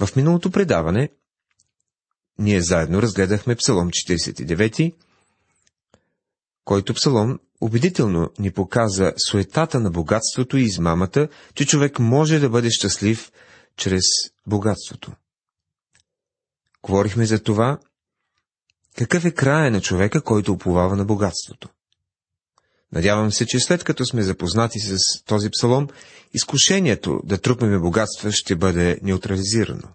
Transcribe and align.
В 0.00 0.16
миналото 0.16 0.50
предаване 0.50 1.10
ние 2.38 2.60
заедно 2.60 3.02
разгледахме 3.02 3.56
Псалом 3.56 3.90
49, 3.90 4.94
който 6.64 6.94
псалом 6.94 7.38
убедително 7.60 8.30
ни 8.38 8.52
показа 8.52 9.12
суетата 9.30 9.80
на 9.80 9.90
богатството 9.90 10.56
и 10.56 10.62
измамата, 10.62 11.28
че 11.54 11.66
човек 11.66 11.98
може 11.98 12.38
да 12.38 12.50
бъде 12.50 12.70
щастлив 12.70 13.32
чрез 13.76 14.04
богатството. 14.46 15.12
Говорихме 16.82 17.26
за 17.26 17.42
това, 17.42 17.78
какъв 18.96 19.24
е 19.24 19.30
края 19.30 19.70
на 19.70 19.80
човека, 19.80 20.22
който 20.22 20.52
уповава 20.52 20.96
на 20.96 21.04
богатството. 21.04 21.68
Надявам 22.92 23.32
се, 23.32 23.46
че 23.46 23.60
след 23.60 23.84
като 23.84 24.04
сме 24.06 24.22
запознати 24.22 24.78
с 24.78 24.96
този 25.24 25.50
псалом, 25.50 25.88
изкушението 26.34 27.20
да 27.24 27.38
трупнеме 27.38 27.78
богатства 27.78 28.32
ще 28.32 28.56
бъде 28.56 28.98
неутрализирано. 29.02 29.88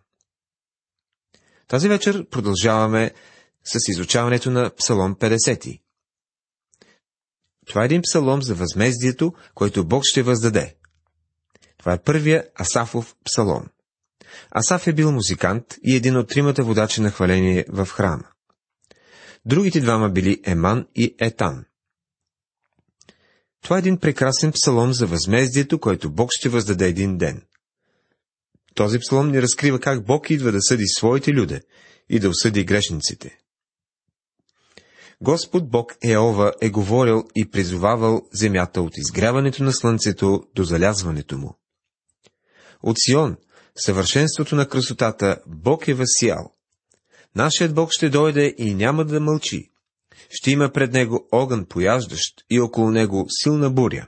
Тази 1.67 1.87
вечер 1.87 2.25
продължаваме 2.29 3.11
с 3.63 3.79
изучаването 3.87 4.51
на 4.51 4.75
Псалом 4.75 5.15
50. 5.15 5.79
Това 7.65 7.81
е 7.81 7.85
един 7.85 8.01
псалом 8.01 8.41
за 8.41 8.55
възмездието, 8.55 9.33
който 9.55 9.85
Бог 9.85 10.03
ще 10.05 10.23
въздаде. 10.23 10.75
Това 11.77 11.93
е 11.93 12.01
първия 12.01 12.47
Асафов 12.61 13.15
псалом. 13.25 13.65
Асаф 14.51 14.87
е 14.87 14.93
бил 14.93 15.11
музикант 15.11 15.75
и 15.83 15.95
един 15.95 16.17
от 16.17 16.29
тримата 16.29 16.63
водачи 16.63 17.01
на 17.01 17.11
хваление 17.11 17.65
в 17.69 17.85
храма. 17.85 18.23
Другите 19.45 19.81
двама 19.81 20.09
били 20.09 20.41
Еман 20.43 20.87
и 20.95 21.15
Етан. 21.19 21.65
Това 23.63 23.75
е 23.75 23.79
един 23.79 23.97
прекрасен 23.97 24.51
псалом 24.51 24.93
за 24.93 25.07
възмездието, 25.07 25.79
който 25.79 26.11
Бог 26.11 26.29
ще 26.31 26.49
въздаде 26.49 26.87
един 26.87 27.17
ден. 27.17 27.41
Този 28.75 28.99
псалом 28.99 29.31
ни 29.31 29.41
разкрива 29.41 29.79
как 29.79 30.05
Бог 30.05 30.29
идва 30.29 30.51
да 30.51 30.61
съди 30.61 30.83
своите 30.87 31.33
люде 31.33 31.61
и 32.09 32.19
да 32.19 32.29
осъди 32.29 32.65
грешниците. 32.65 33.37
Господ 35.21 35.69
Бог 35.69 35.95
Еова 36.03 36.53
е 36.61 36.69
говорил 36.69 37.23
и 37.35 37.49
призовавал 37.49 38.21
земята 38.33 38.81
от 38.81 38.97
изгряването 38.97 39.63
на 39.63 39.73
слънцето 39.73 40.43
до 40.55 40.63
залязването 40.63 41.37
му. 41.37 41.57
От 42.83 42.95
Сион, 42.99 43.37
съвършенството 43.75 44.55
на 44.55 44.67
красотата, 44.69 45.37
Бог 45.47 45.87
е 45.87 45.93
възсиял. 45.93 46.53
Нашият 47.35 47.73
Бог 47.73 47.89
ще 47.91 48.09
дойде 48.09 48.55
и 48.57 48.73
няма 48.73 49.05
да 49.05 49.19
мълчи. 49.19 49.72
Ще 50.35 50.51
има 50.51 50.71
пред 50.71 50.93
него 50.93 51.27
огън 51.31 51.65
пояждащ 51.65 52.45
и 52.49 52.59
около 52.59 52.91
него 52.91 53.25
силна 53.29 53.69
буря. 53.69 54.07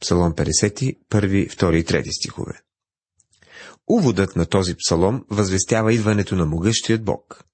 Псалом 0.00 0.32
50, 0.32 0.98
1, 1.10 1.56
2 1.56 1.76
и 1.76 1.84
3 1.84 2.10
стихове. 2.10 2.60
Уводът 3.90 4.36
на 4.36 4.46
този 4.46 4.74
псалом 4.74 5.24
възвестява 5.30 5.94
идването 5.94 6.36
на 6.36 6.46
могъщият 6.46 7.04
Бог. 7.04 7.44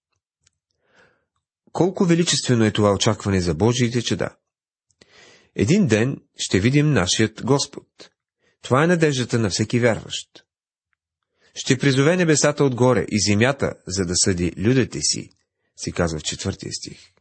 Колко 1.73 2.05
величествено 2.05 2.65
е 2.65 2.71
това 2.71 2.93
очакване 2.93 3.41
за 3.41 3.55
Божиите 3.55 4.03
чеда! 4.03 4.37
Един 5.55 5.87
ден 5.87 6.17
ще 6.37 6.61
видим 6.61 6.93
нашият 6.93 7.45
Господ. 7.45 7.87
Това 8.63 8.85
е 8.85 8.87
надеждата 8.87 9.39
на 9.39 9.51
всеки 9.51 9.81
вярващ. 9.81 10.45
Ще 11.55 11.79
призове 11.79 12.17
небесата 12.17 12.65
отгоре 12.65 13.07
и 13.09 13.21
земята, 13.31 13.75
за 13.87 14.05
да 14.05 14.17
съди 14.17 14.53
людите 14.59 15.01
си, 15.03 15.31
си 15.77 15.93
казва 15.93 16.19
в 16.19 16.23
четвъртия 16.23 16.73
стих. 16.73 17.14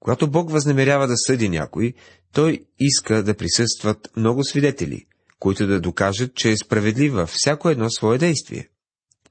Когато 0.00 0.30
Бог 0.30 0.50
възнамерява 0.50 1.06
да 1.06 1.16
съди 1.16 1.48
някой, 1.48 1.94
той 2.32 2.64
иска 2.78 3.22
да 3.22 3.36
присъстват 3.36 4.08
много 4.16 4.44
свидетели, 4.44 5.06
които 5.38 5.66
да 5.66 5.80
докажат, 5.80 6.34
че 6.34 6.50
е 6.50 6.56
справедлив 6.56 7.12
във 7.12 7.30
всяко 7.30 7.68
едно 7.68 7.90
свое 7.90 8.18
действие. 8.18 8.68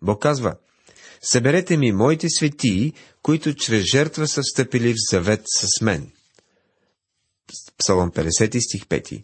Бог 0.02 0.22
казва, 0.22 0.56
Съберете 1.22 1.78
ми 1.78 1.92
моите 1.92 2.30
светии, 2.30 2.94
които 3.22 3.54
чрез 3.54 3.84
жертва 3.84 4.28
са 4.28 4.42
встъпили 4.42 4.94
в 4.94 5.12
завет 5.12 5.42
с 5.46 5.82
мен. 5.82 6.12
Псалом 7.78 8.12
50 8.12 8.60
стих 8.60 8.86
5 8.86 9.24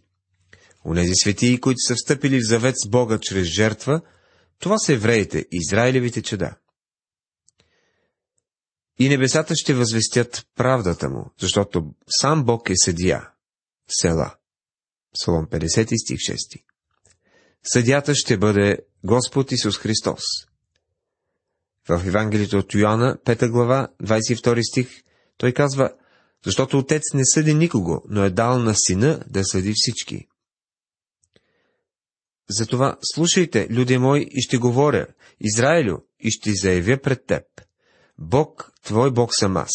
Онези 0.85 1.11
светии, 1.15 1.59
които 1.59 1.77
са 1.87 1.95
встъпили 1.95 2.39
в 2.39 2.47
завет 2.47 2.75
с 2.85 2.89
Бога 2.89 3.19
чрез 3.21 3.47
жертва, 3.47 4.01
това 4.59 4.77
са 4.77 4.93
евреите, 4.93 5.45
Израилевите 5.51 6.21
чеда. 6.21 6.55
И 8.99 9.09
небесата 9.09 9.55
ще 9.55 9.73
възвестят 9.73 10.47
правдата 10.55 11.09
му, 11.09 11.31
защото 11.39 11.93
сам 12.21 12.45
Бог 12.45 12.69
е 12.69 12.73
съдия. 12.75 13.29
Села. 13.87 14.35
Псалом 15.13 15.45
50 15.45 16.03
стих 16.03 16.17
6 16.17 16.63
Съдята 17.63 18.15
ще 18.15 18.37
бъде 18.37 18.77
Господ 19.03 19.51
Исус 19.51 19.77
Христос. 19.77 20.23
В 21.89 22.03
Евангелието 22.07 22.57
от 22.57 22.73
Йоанна, 22.73 23.17
5 23.25 23.49
глава, 23.49 23.87
22 24.03 24.71
стих, 24.71 24.89
той 25.37 25.51
казва, 25.51 25.93
защото 26.45 26.77
Отец 26.77 27.01
не 27.13 27.25
съди 27.25 27.53
никого, 27.53 28.03
но 28.09 28.23
е 28.23 28.29
дал 28.29 28.59
на 28.59 28.73
Сина 28.75 29.23
да 29.27 29.43
съди 29.43 29.73
всички. 29.75 30.27
Затова 32.49 32.97
слушайте, 33.01 33.67
люди 33.69 33.97
мои, 33.97 34.27
и 34.31 34.41
ще 34.41 34.57
говоря, 34.57 35.07
Израилю, 35.39 35.97
и 36.19 36.31
ще 36.31 36.53
заявя 36.53 36.97
пред 37.01 37.25
теб. 37.25 37.43
Бог, 38.19 38.71
твой 38.83 39.11
Бог 39.11 39.35
съм 39.35 39.57
аз. 39.57 39.71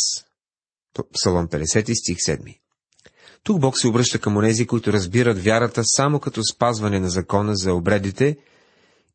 Псалом 1.12 1.48
50 1.48 1.94
стих 2.00 2.18
7. 2.18 2.58
Тук 3.42 3.60
Бог 3.60 3.78
се 3.78 3.88
обръща 3.88 4.18
към 4.18 4.36
онези, 4.36 4.66
които 4.66 4.92
разбират 4.92 5.44
вярата 5.44 5.82
само 5.84 6.20
като 6.20 6.44
спазване 6.44 7.00
на 7.00 7.10
закона 7.10 7.56
за 7.56 7.74
обредите 7.74 8.36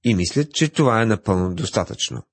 и 0.04 0.16
мислят, 0.16 0.54
че 0.54 0.70
това 0.70 1.02
е 1.02 1.06
напълно 1.06 1.56
достатъчно. 1.56 2.24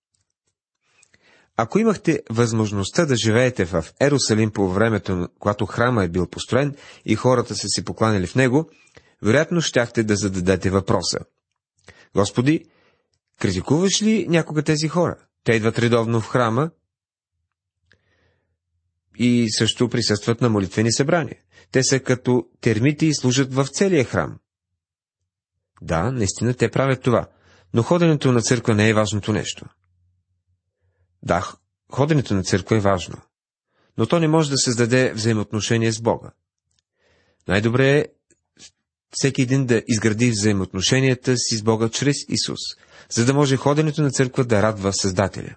Ако 1.56 1.78
имахте 1.78 2.22
възможността 2.30 3.06
да 3.06 3.16
живеете 3.16 3.64
в 3.64 3.84
Ерусалим 4.00 4.50
по 4.50 4.68
времето, 4.68 5.28
когато 5.38 5.66
храма 5.66 6.04
е 6.04 6.08
бил 6.08 6.26
построен 6.26 6.76
и 7.04 7.14
хората 7.14 7.54
са 7.54 7.68
си 7.68 7.84
покланяли 7.84 8.26
в 8.26 8.34
него, 8.34 8.70
вероятно 9.22 9.60
щяхте 9.60 10.02
да 10.02 10.16
зададете 10.16 10.70
въпроса. 10.70 11.18
Господи, 12.14 12.64
критикуваш 13.40 14.02
ли 14.02 14.26
някога 14.28 14.62
тези 14.62 14.88
хора? 14.88 15.16
Те 15.44 15.52
идват 15.52 15.78
редовно 15.78 16.20
в 16.20 16.28
храма 16.28 16.70
и 19.18 19.46
също 19.50 19.88
присъстват 19.88 20.40
на 20.40 20.48
молитвени 20.48 20.92
събрания. 20.92 21.36
Те 21.72 21.82
са 21.82 22.00
като 22.00 22.46
термити 22.60 23.06
и 23.06 23.14
служат 23.14 23.54
в 23.54 23.66
целия 23.72 24.04
храм. 24.04 24.38
Да, 25.82 26.12
наистина 26.12 26.54
те 26.54 26.70
правят 26.70 27.02
това, 27.02 27.26
но 27.74 27.82
ходенето 27.82 28.32
на 28.32 28.42
църква 28.42 28.74
не 28.74 28.88
е 28.88 28.94
важното 28.94 29.32
нещо. 29.32 29.64
Да, 31.22 31.52
ходенето 31.92 32.34
на 32.34 32.42
църква 32.42 32.76
е 32.76 32.80
важно, 32.80 33.16
но 33.98 34.06
то 34.06 34.20
не 34.20 34.28
може 34.28 34.50
да 34.50 34.56
създаде 34.56 35.12
взаимоотношение 35.12 35.92
с 35.92 36.00
Бога. 36.00 36.30
Най-добре 37.48 37.98
е 37.98 38.06
всеки 39.10 39.42
един 39.42 39.66
да 39.66 39.82
изгради 39.88 40.30
взаимоотношенията 40.30 41.36
си 41.36 41.56
с 41.56 41.62
Бога 41.62 41.88
чрез 41.88 42.16
Исус, 42.28 42.60
за 43.10 43.24
да 43.24 43.34
може 43.34 43.56
ходенето 43.56 44.02
на 44.02 44.10
църква 44.10 44.44
да 44.44 44.62
радва 44.62 44.92
Създателя. 44.92 45.56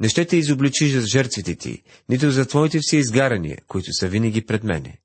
Не 0.00 0.08
ще 0.08 0.24
те 0.24 0.36
изобличиш 0.36 0.92
за 0.92 1.06
жертвите 1.06 1.56
ти, 1.56 1.82
нито 2.08 2.30
за 2.30 2.46
твоите 2.46 2.78
все 2.82 2.96
изгарания, 2.96 3.58
които 3.68 3.92
са 3.92 4.08
винаги 4.08 4.46
пред 4.46 4.64
мене. 4.64 4.98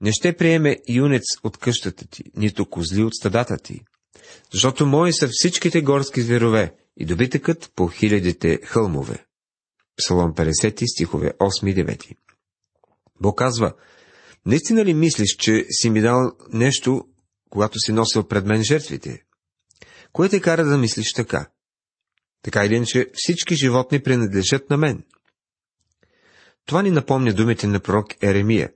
Не 0.00 0.12
ще 0.12 0.36
приеме 0.36 0.78
юнец 0.88 1.22
от 1.44 1.56
къщата 1.56 2.06
ти, 2.06 2.24
нито 2.36 2.66
козли 2.66 3.02
от 3.02 3.14
стадата 3.14 3.56
ти, 3.56 3.80
защото 4.52 4.86
мои 4.86 5.12
са 5.12 5.28
всичките 5.32 5.82
горски 5.82 6.22
зверове 6.22 6.74
и 6.96 7.04
добитъкът 7.04 7.72
по 7.74 7.86
хилядите 7.86 8.60
хълмове. 8.64 9.24
Псалом 9.96 10.34
50, 10.34 10.84
стихове 10.94 11.32
8 11.40 11.70
и 11.70 11.84
9. 11.84 12.16
Бог 13.20 13.38
казва, 13.38 13.72
наистина 14.46 14.84
ли 14.84 14.94
мислиш, 14.94 15.36
че 15.38 15.66
си 15.70 15.90
ми 15.90 16.00
дал 16.00 16.32
нещо, 16.52 17.04
когато 17.50 17.78
си 17.78 17.92
носил 17.92 18.28
пред 18.28 18.46
мен 18.46 18.64
жертвите? 18.64 19.22
Кое 20.12 20.28
те 20.28 20.40
кара 20.40 20.64
да 20.64 20.78
мислиш 20.78 21.12
така? 21.12 21.50
Така 22.42 22.64
или 22.64 22.74
иначе, 22.74 23.06
всички 23.14 23.54
животни 23.54 24.02
принадлежат 24.02 24.70
на 24.70 24.76
мен. 24.76 25.04
Това 26.66 26.82
ни 26.82 26.90
напомня 26.90 27.32
думите 27.32 27.66
на 27.66 27.80
пророк 27.80 28.22
Еремия, 28.22 28.70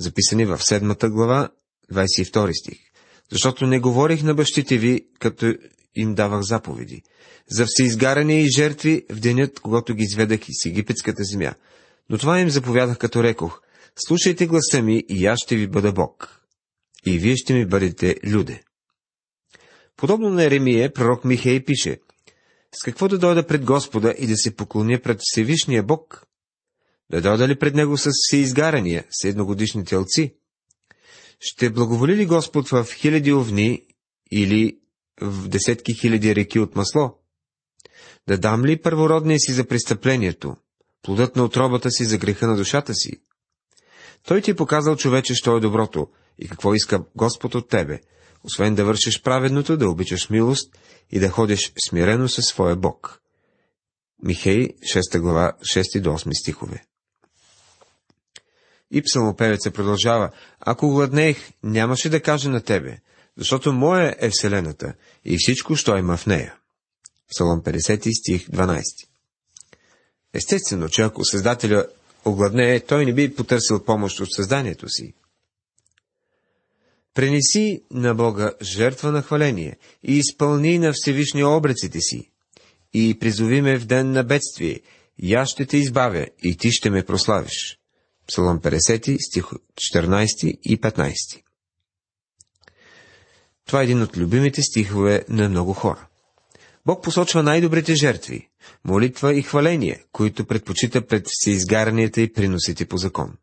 записани 0.00 0.44
в 0.44 0.58
седмата 0.58 1.10
глава, 1.10 1.48
22 1.92 2.52
стих. 2.60 2.78
Защото 3.32 3.66
не 3.66 3.80
говорих 3.80 4.22
на 4.22 4.34
бащите 4.34 4.78
ви, 4.78 5.06
като 5.18 5.54
им 5.94 6.14
давах 6.14 6.42
заповеди. 6.42 7.02
За 7.50 7.66
всеизгаране 7.68 8.42
и 8.42 8.50
жертви 8.56 9.04
в 9.10 9.20
денят, 9.20 9.60
когато 9.60 9.94
ги 9.94 10.02
изведах 10.02 10.48
из 10.48 10.66
египетската 10.66 11.24
земя. 11.24 11.54
Но 12.10 12.18
това 12.18 12.40
им 12.40 12.50
заповядах, 12.50 12.98
като 12.98 13.22
рекох. 13.22 13.60
Слушайте 14.06 14.46
гласа 14.46 14.82
ми 14.82 15.04
и 15.08 15.26
аз 15.26 15.38
ще 15.42 15.56
ви 15.56 15.66
бъда 15.66 15.92
Бог. 15.92 16.40
И 17.06 17.18
вие 17.18 17.36
ще 17.36 17.54
ми 17.54 17.66
бъдете 17.66 18.16
люде. 18.26 18.62
Подобно 19.96 20.30
на 20.30 20.44
Еремия, 20.44 20.92
пророк 20.92 21.24
Михей 21.24 21.64
пише, 21.64 21.98
с 22.74 22.82
какво 22.82 23.08
да 23.08 23.18
дойда 23.18 23.46
пред 23.46 23.64
Господа 23.64 24.14
и 24.18 24.26
да 24.26 24.36
се 24.36 24.56
поклоня 24.56 25.00
пред 25.02 25.20
Всевишния 25.22 25.82
Бог? 25.82 26.26
Да 27.10 27.20
дойда 27.20 27.48
ли 27.48 27.58
пред 27.58 27.74
Него 27.74 27.98
с 27.98 28.10
всеизгарания, 28.12 29.04
с 29.10 29.24
едногодишни 29.24 29.84
телци? 29.84 30.34
Ще 31.40 31.70
благоволи 31.70 32.16
ли 32.16 32.26
Господ 32.26 32.68
в 32.68 32.86
хиляди 32.94 33.32
овни 33.32 33.86
или 34.30 34.78
в 35.20 35.48
десетки 35.48 35.94
хиляди 35.94 36.34
реки 36.34 36.58
от 36.58 36.76
масло? 36.76 37.18
Да 38.28 38.38
дам 38.38 38.64
ли 38.64 38.82
първородния 38.82 39.38
си 39.40 39.52
за 39.52 39.64
престъплението, 39.64 40.56
плодът 41.02 41.36
на 41.36 41.44
отробата 41.44 41.90
си 41.90 42.04
за 42.04 42.18
греха 42.18 42.46
на 42.46 42.56
душата 42.56 42.94
си? 42.94 43.12
Той 44.26 44.40
ти 44.40 44.50
е 44.50 44.56
показал, 44.56 44.96
човече, 44.96 45.34
що 45.34 45.56
е 45.56 45.60
доброто 45.60 46.08
и 46.38 46.48
какво 46.48 46.74
иска 46.74 47.04
Господ 47.16 47.54
от 47.54 47.68
тебе, 47.68 48.00
освен 48.44 48.74
да 48.74 48.84
вършиш 48.84 49.22
праведното, 49.22 49.76
да 49.76 49.88
обичаш 49.88 50.30
милост 50.30 50.78
и 51.10 51.20
да 51.20 51.28
ходиш 51.28 51.72
смирено 51.88 52.28
със 52.28 52.44
своя 52.44 52.76
Бог. 52.76 53.22
Михей, 54.22 54.68
6 54.68 55.18
глава, 55.18 55.52
6 55.62 56.00
до 56.00 56.10
8 56.10 56.40
стихове. 56.40 56.84
И 58.90 59.02
псалмопевеца 59.02 59.70
продължава, 59.70 60.30
ако 60.60 60.90
гладнех, 60.90 61.52
нямаше 61.62 62.08
да 62.08 62.22
кажа 62.22 62.50
на 62.50 62.60
тебе, 62.60 62.98
защото 63.36 63.72
моя 63.72 64.16
е 64.18 64.30
вселената 64.30 64.94
и 65.24 65.36
всичко, 65.38 65.76
що 65.76 65.96
има 65.96 66.16
в 66.16 66.26
нея. 66.26 66.54
Псалом 67.30 67.62
50 67.62 68.20
стих 68.20 68.48
12 68.48 68.82
Естествено, 70.34 70.88
че 70.88 71.02
ако 71.02 71.24
Създателя 71.24 71.86
огладнее, 72.24 72.80
той 72.80 73.04
не 73.04 73.14
би 73.14 73.34
потърсил 73.34 73.84
помощ 73.84 74.20
от 74.20 74.32
създанието 74.32 74.88
си. 74.88 75.14
Пренеси 77.14 77.82
на 77.90 78.14
Бога 78.14 78.52
жертва 78.62 79.12
на 79.12 79.22
хваление 79.22 79.76
и 80.02 80.18
изпълни 80.18 80.78
на 80.78 80.92
Всевишния 80.92 81.48
обреците 81.48 82.00
си. 82.00 82.30
И 82.94 83.18
призови 83.18 83.62
ме 83.62 83.78
в 83.78 83.86
ден 83.86 84.12
на 84.12 84.24
бедствие, 84.24 84.80
и 85.18 85.34
аз 85.34 85.48
ще 85.48 85.66
те 85.66 85.76
избавя, 85.76 86.26
и 86.42 86.56
ти 86.56 86.72
ще 86.72 86.90
ме 86.90 87.04
прославиш. 87.04 87.78
Псалом 88.28 88.60
50, 88.60 89.16
стих 89.28 89.44
14 89.44 90.58
и 90.62 90.80
15. 90.80 91.42
Това 93.66 93.80
е 93.80 93.84
един 93.84 94.02
от 94.02 94.16
любимите 94.16 94.62
стихове 94.62 95.24
на 95.28 95.48
много 95.48 95.72
хора. 95.72 96.06
Бог 96.86 97.02
посочва 97.02 97.42
най-добрите 97.42 97.94
жертви, 97.94 98.48
молитва 98.84 99.34
и 99.34 99.42
хваление, 99.42 100.04
които 100.12 100.46
предпочита 100.46 101.06
пред 101.06 101.26
всеизгарянията 101.28 102.20
и 102.20 102.32
приносите 102.32 102.84
по 102.84 102.96
закон. 102.96 103.36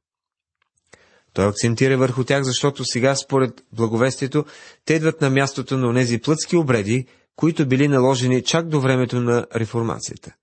Той 1.34 1.48
акцентира 1.48 1.98
върху 1.98 2.24
тях, 2.24 2.44
защото 2.44 2.86
сега, 2.86 3.16
според 3.16 3.64
благовестието, 3.74 4.46
те 4.86 4.94
идват 4.94 5.22
на 5.22 5.30
мястото 5.30 5.78
на 5.78 5.88
онези 5.88 6.18
плътски 6.18 6.56
обреди, 6.56 7.06
които 7.36 7.68
били 7.68 7.88
наложени 7.88 8.44
чак 8.44 8.68
до 8.68 8.82
времето 8.82 9.22
на 9.22 9.46
реформацията. 9.56 10.34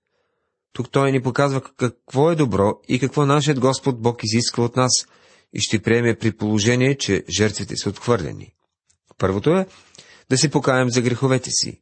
Тук 0.73 0.91
той 0.91 1.11
ни 1.11 1.21
показва 1.21 1.61
какво 1.61 2.31
е 2.31 2.35
добро 2.35 2.79
и 2.87 2.99
какво 2.99 3.25
нашият 3.25 3.59
Господ 3.59 4.01
Бог 4.01 4.23
изисква 4.23 4.63
от 4.63 4.75
нас 4.75 4.91
и 5.53 5.59
ще 5.59 5.81
приеме 5.81 6.15
при 6.15 6.31
положение, 6.31 6.97
че 6.97 7.23
жертвите 7.37 7.75
са 7.75 7.89
отхвърлени. 7.89 8.53
Първото 9.17 9.49
е 9.49 9.67
да 10.29 10.37
си 10.37 10.49
покаем 10.49 10.89
за 10.89 11.01
греховете 11.01 11.49
си. 11.49 11.81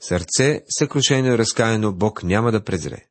Сърце, 0.00 0.62
съкрушено 0.78 1.28
и 1.28 1.38
разкаяно, 1.38 1.92
Бог 1.92 2.22
няма 2.22 2.52
да 2.52 2.64
презре. 2.64 3.04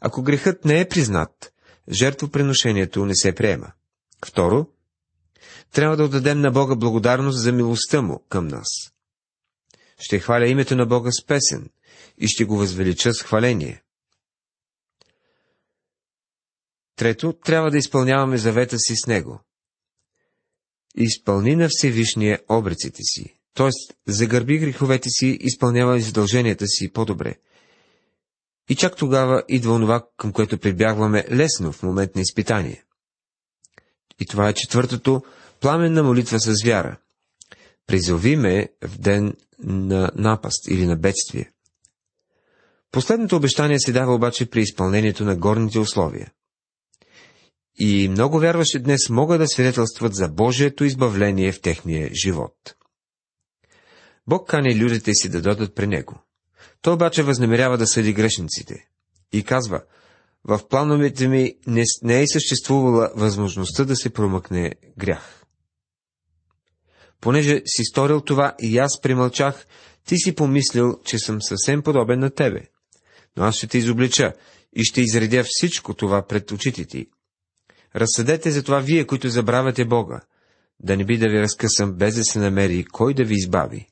Ако 0.00 0.22
грехът 0.22 0.64
не 0.64 0.80
е 0.80 0.88
признат, 0.88 1.52
жертвоприношението 1.92 3.06
не 3.06 3.14
се 3.14 3.34
приема. 3.34 3.72
Второ, 4.26 4.66
трябва 5.72 5.96
да 5.96 6.04
отдадем 6.04 6.40
на 6.40 6.50
Бога 6.50 6.74
благодарност 6.76 7.42
за 7.42 7.52
милостта 7.52 8.02
му 8.02 8.24
към 8.28 8.48
нас. 8.48 8.66
Ще 9.98 10.18
хваля 10.18 10.46
името 10.46 10.76
на 10.76 10.86
Бога 10.86 11.10
с 11.12 11.26
песен 11.26 11.70
и 12.18 12.28
ще 12.28 12.44
го 12.44 12.56
възвелича 12.56 13.14
с 13.14 13.22
хваление. 13.22 13.82
Трето, 16.96 17.32
трябва 17.32 17.70
да 17.70 17.78
изпълняваме 17.78 18.38
завета 18.38 18.78
си 18.78 18.94
с 18.96 19.06
Него. 19.06 19.40
Изпълни 20.94 21.56
на 21.56 21.68
Всевишния 21.70 22.40
обреците 22.48 23.02
си, 23.02 23.38
т.е. 23.54 23.70
загърби 24.06 24.58
греховете 24.58 25.08
си, 25.10 25.38
изпълнявай 25.40 26.00
задълженията 26.00 26.66
си 26.66 26.92
по-добре. 26.92 27.34
И 28.68 28.76
чак 28.76 28.96
тогава 28.96 29.42
идва 29.48 29.74
онова, 29.74 30.08
към 30.16 30.32
което 30.32 30.58
прибягваме 30.58 31.24
лесно 31.30 31.72
в 31.72 31.82
момент 31.82 32.14
на 32.14 32.20
изпитание. 32.20 32.85
И 34.20 34.26
това 34.26 34.48
е 34.48 34.54
четвъртото 34.54 35.22
пламенна 35.60 36.02
молитва 36.02 36.38
с 36.40 36.62
вяра. 36.64 36.96
Призови 37.86 38.36
ме 38.36 38.68
в 38.84 38.98
ден 38.98 39.34
на 39.58 40.10
напаст 40.14 40.68
или 40.68 40.86
на 40.86 40.96
бедствие. 40.96 41.52
Последното 42.92 43.36
обещание 43.36 43.80
се 43.80 43.92
дава 43.92 44.14
обаче 44.14 44.50
при 44.50 44.60
изпълнението 44.60 45.24
на 45.24 45.36
горните 45.36 45.78
условия. 45.78 46.32
И 47.78 48.08
много 48.08 48.38
вярващи 48.38 48.78
днес 48.78 49.08
могат 49.10 49.38
да 49.38 49.48
свидетелстват 49.48 50.14
за 50.14 50.28
Божието 50.28 50.84
избавление 50.84 51.52
в 51.52 51.60
техния 51.60 52.10
живот. 52.24 52.74
Бог 54.26 54.48
кани 54.48 54.76
людите 54.76 55.14
си 55.14 55.28
да 55.28 55.42
дойдат 55.42 55.74
при 55.74 55.86
Него. 55.86 56.22
Той 56.82 56.94
обаче 56.94 57.22
възнамерява 57.22 57.78
да 57.78 57.86
съди 57.86 58.12
грешниците. 58.12 58.88
И 59.32 59.42
казва, 59.42 59.82
в 60.48 60.60
плановете 60.68 61.28
ми 61.28 61.54
не, 61.66 61.84
не 62.02 62.22
е 62.22 62.26
съществувала 62.26 63.10
възможността 63.16 63.84
да 63.84 63.96
се 63.96 64.10
промъкне 64.10 64.72
грях. 64.98 65.42
Понеже 67.20 67.62
си 67.66 67.82
сторил 67.84 68.20
това 68.20 68.54
и 68.60 68.78
аз 68.78 69.00
примълчах, 69.00 69.66
ти 70.06 70.16
си 70.16 70.34
помислил, 70.34 71.00
че 71.04 71.18
съм 71.18 71.42
съвсем 71.42 71.82
подобен 71.82 72.20
на 72.20 72.30
тебе. 72.30 72.62
Но 73.36 73.44
аз 73.44 73.56
ще 73.56 73.66
те 73.66 73.78
изоблича 73.78 74.32
и 74.76 74.84
ще 74.84 75.00
изредя 75.00 75.44
всичко 75.46 75.94
това 75.94 76.26
пред 76.26 76.52
очите 76.52 76.84
ти. 76.84 77.06
Разсъдете 77.96 78.50
за 78.50 78.62
това 78.62 78.80
вие, 78.80 79.06
които 79.06 79.28
забравяте 79.28 79.84
Бога, 79.84 80.20
да 80.80 80.96
не 80.96 81.04
би 81.04 81.18
да 81.18 81.28
ви 81.28 81.40
разкъсам, 81.40 81.92
без 81.92 82.14
да 82.14 82.24
се 82.24 82.38
намери 82.38 82.84
кой 82.84 83.14
да 83.14 83.24
ви 83.24 83.34
избави. 83.34 83.86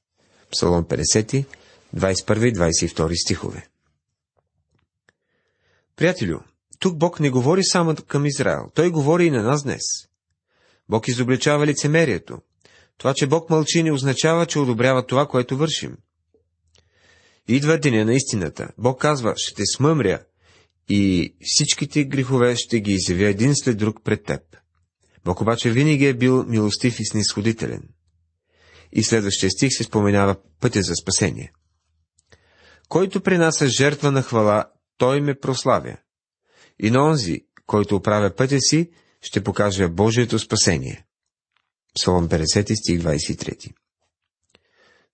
Псалом 0.52 0.84
50, 0.84 1.44
21 1.96 2.48
и 2.48 2.54
22 2.54 3.24
стихове. 3.24 3.68
Приятелю, 5.96 6.40
тук 6.78 6.98
Бог 6.98 7.20
не 7.20 7.30
говори 7.30 7.64
само 7.64 7.94
към 8.06 8.26
Израел, 8.26 8.70
Той 8.74 8.90
говори 8.90 9.26
и 9.26 9.30
на 9.30 9.42
нас 9.42 9.62
днес. 9.62 9.82
Бог 10.88 11.08
изобличава 11.08 11.66
лицемерието. 11.66 12.38
Това, 12.98 13.14
че 13.14 13.26
Бог 13.26 13.50
мълчи, 13.50 13.82
не 13.82 13.92
означава, 13.92 14.46
че 14.46 14.58
одобрява 14.58 15.06
това, 15.06 15.26
което 15.26 15.56
вършим. 15.56 15.96
Идва 17.48 17.78
деня 17.78 18.04
на 18.04 18.14
истината. 18.14 18.68
Бог 18.78 19.00
казва, 19.00 19.34
ще 19.36 19.54
те 19.54 19.62
смъмря 19.76 20.20
и 20.88 21.34
всичките 21.40 22.04
грехове 22.04 22.56
ще 22.56 22.80
ги 22.80 22.92
изявя 22.92 23.28
един 23.28 23.56
след 23.56 23.78
друг 23.78 24.04
пред 24.04 24.24
теб. 24.24 24.40
Бог 25.24 25.40
обаче 25.40 25.70
винаги 25.70 26.06
е 26.06 26.14
бил 26.14 26.44
милостив 26.44 27.00
и 27.00 27.04
снисходителен. 27.04 27.88
И 28.92 29.04
следващия 29.04 29.50
стих 29.50 29.72
се 29.72 29.84
споменава 29.84 30.36
пътя 30.60 30.82
за 30.82 30.94
спасение. 30.94 31.52
Който 32.88 33.20
принася 33.20 33.68
жертва 33.68 34.10
на 34.10 34.22
хвала, 34.22 34.64
той 34.98 35.20
ме 35.20 35.34
прославя. 35.34 35.96
И 36.78 36.90
на 36.90 37.04
онзи, 37.04 37.46
който 37.66 37.96
оправя 37.96 38.34
пътя 38.34 38.60
си, 38.60 38.90
ще 39.20 39.44
покаже 39.44 39.88
Божието 39.88 40.38
спасение. 40.38 41.06
Псалом 41.94 42.28
50 42.28 42.74
стих 42.74 43.00
23 43.00 43.74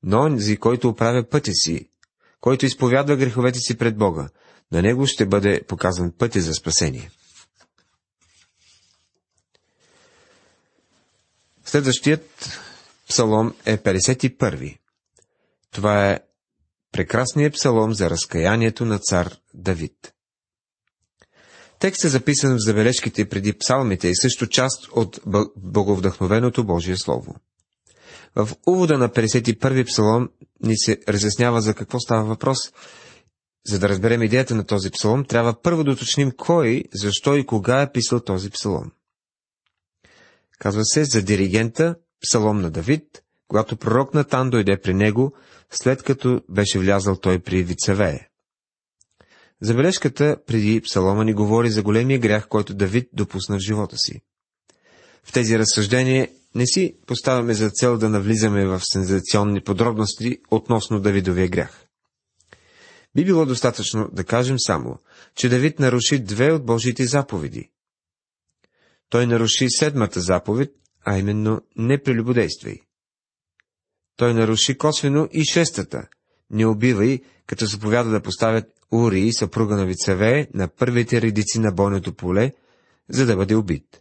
Но 0.02 0.20
онзи, 0.20 0.56
който 0.56 0.88
оправя 0.88 1.28
пътя 1.28 1.52
си, 1.54 1.90
който 2.40 2.66
изповядва 2.66 3.16
греховете 3.16 3.58
си 3.58 3.78
пред 3.78 3.96
Бога, 3.96 4.28
на 4.72 4.82
него 4.82 5.06
ще 5.06 5.26
бъде 5.26 5.62
показан 5.62 6.12
пътя 6.18 6.40
за 6.40 6.54
спасение. 6.54 7.10
Следващият 11.64 12.60
псалом 13.08 13.54
е 13.64 13.78
51. 13.78 14.78
Това 15.70 16.10
е 16.10 16.20
прекрасният 16.92 17.54
псалом 17.54 17.94
за 17.94 18.10
разкаянието 18.10 18.84
на 18.84 18.98
цар 18.98 19.36
Давид. 19.54 20.12
Текстът 21.78 22.04
е 22.04 22.08
записан 22.08 22.54
в 22.54 22.64
забележките 22.64 23.28
преди 23.28 23.58
псалмите 23.58 24.08
и 24.08 24.16
също 24.16 24.46
част 24.46 24.88
от 24.92 25.20
боговдъхновеното 25.56 26.64
Божие 26.64 26.96
Слово. 26.96 27.36
В 28.36 28.48
увода 28.66 28.98
на 28.98 29.08
51 29.08 29.86
псалом 29.86 30.28
ни 30.62 30.78
се 30.78 31.00
разяснява 31.08 31.60
за 31.60 31.74
какво 31.74 32.00
става 32.00 32.24
въпрос. 32.24 32.58
За 33.66 33.78
да 33.78 33.88
разберем 33.88 34.22
идеята 34.22 34.54
на 34.54 34.64
този 34.64 34.90
псалом, 34.90 35.24
трябва 35.24 35.62
първо 35.62 35.84
да 35.84 35.90
уточним 35.90 36.32
кой, 36.36 36.84
защо 36.94 37.36
и 37.36 37.46
кога 37.46 37.82
е 37.82 37.92
писал 37.92 38.20
този 38.20 38.50
псалом. 38.50 38.92
Казва 40.58 40.84
се 40.84 41.04
за 41.04 41.22
диригента, 41.22 41.94
псалом 42.22 42.60
на 42.60 42.70
Давид, 42.70 43.04
когато 43.48 43.76
пророк 43.76 44.14
Натан 44.14 44.50
дойде 44.50 44.80
при 44.80 44.94
него, 44.94 45.34
след 45.70 46.02
като 46.02 46.42
беше 46.48 46.78
влязал 46.78 47.16
той 47.16 47.38
при 47.38 47.62
Вицевее. 47.62 48.28
Забележката 49.60 50.36
преди 50.46 50.80
псалома 50.80 51.24
ни 51.24 51.34
говори 51.34 51.70
за 51.70 51.82
големия 51.82 52.18
грях, 52.18 52.48
който 52.48 52.74
Давид 52.74 53.08
допусна 53.12 53.56
в 53.56 53.60
живота 53.60 53.98
си. 53.98 54.20
В 55.24 55.32
тези 55.32 55.58
разсъждения 55.58 56.28
не 56.54 56.66
си 56.66 56.96
поставяме 57.06 57.54
за 57.54 57.70
цел 57.70 57.98
да 57.98 58.08
навлизаме 58.08 58.66
в 58.66 58.80
сензационни 58.84 59.60
подробности 59.60 60.38
относно 60.50 61.00
Давидовия 61.00 61.48
грях. 61.48 61.86
Би 63.14 63.24
било 63.24 63.46
достатъчно 63.46 64.08
да 64.12 64.24
кажем 64.24 64.56
само, 64.58 64.98
че 65.36 65.48
Давид 65.48 65.78
наруши 65.78 66.18
две 66.18 66.52
от 66.52 66.66
Божите 66.66 67.06
заповеди. 67.06 67.70
Той 69.08 69.26
наруши 69.26 69.66
седмата 69.70 70.20
заповед, 70.20 70.70
а 71.04 71.18
именно 71.18 71.60
не 71.76 72.02
прелюбодействай. 72.02 72.76
Той 74.20 74.34
наруши 74.34 74.78
косвено 74.78 75.28
и 75.32 75.44
шестата. 75.44 76.02
Не 76.50 76.66
убивай, 76.66 77.20
като 77.46 77.66
заповяда 77.66 78.10
да 78.10 78.20
поставят 78.20 78.64
Ури, 78.92 79.32
съпруга 79.32 79.76
на 79.76 79.86
Вицеве, 79.86 80.48
на 80.54 80.68
първите 80.68 81.20
редици 81.20 81.58
на 81.58 81.72
бойното 81.72 82.12
поле, 82.12 82.52
за 83.08 83.26
да 83.26 83.36
бъде 83.36 83.54
убит. 83.54 84.00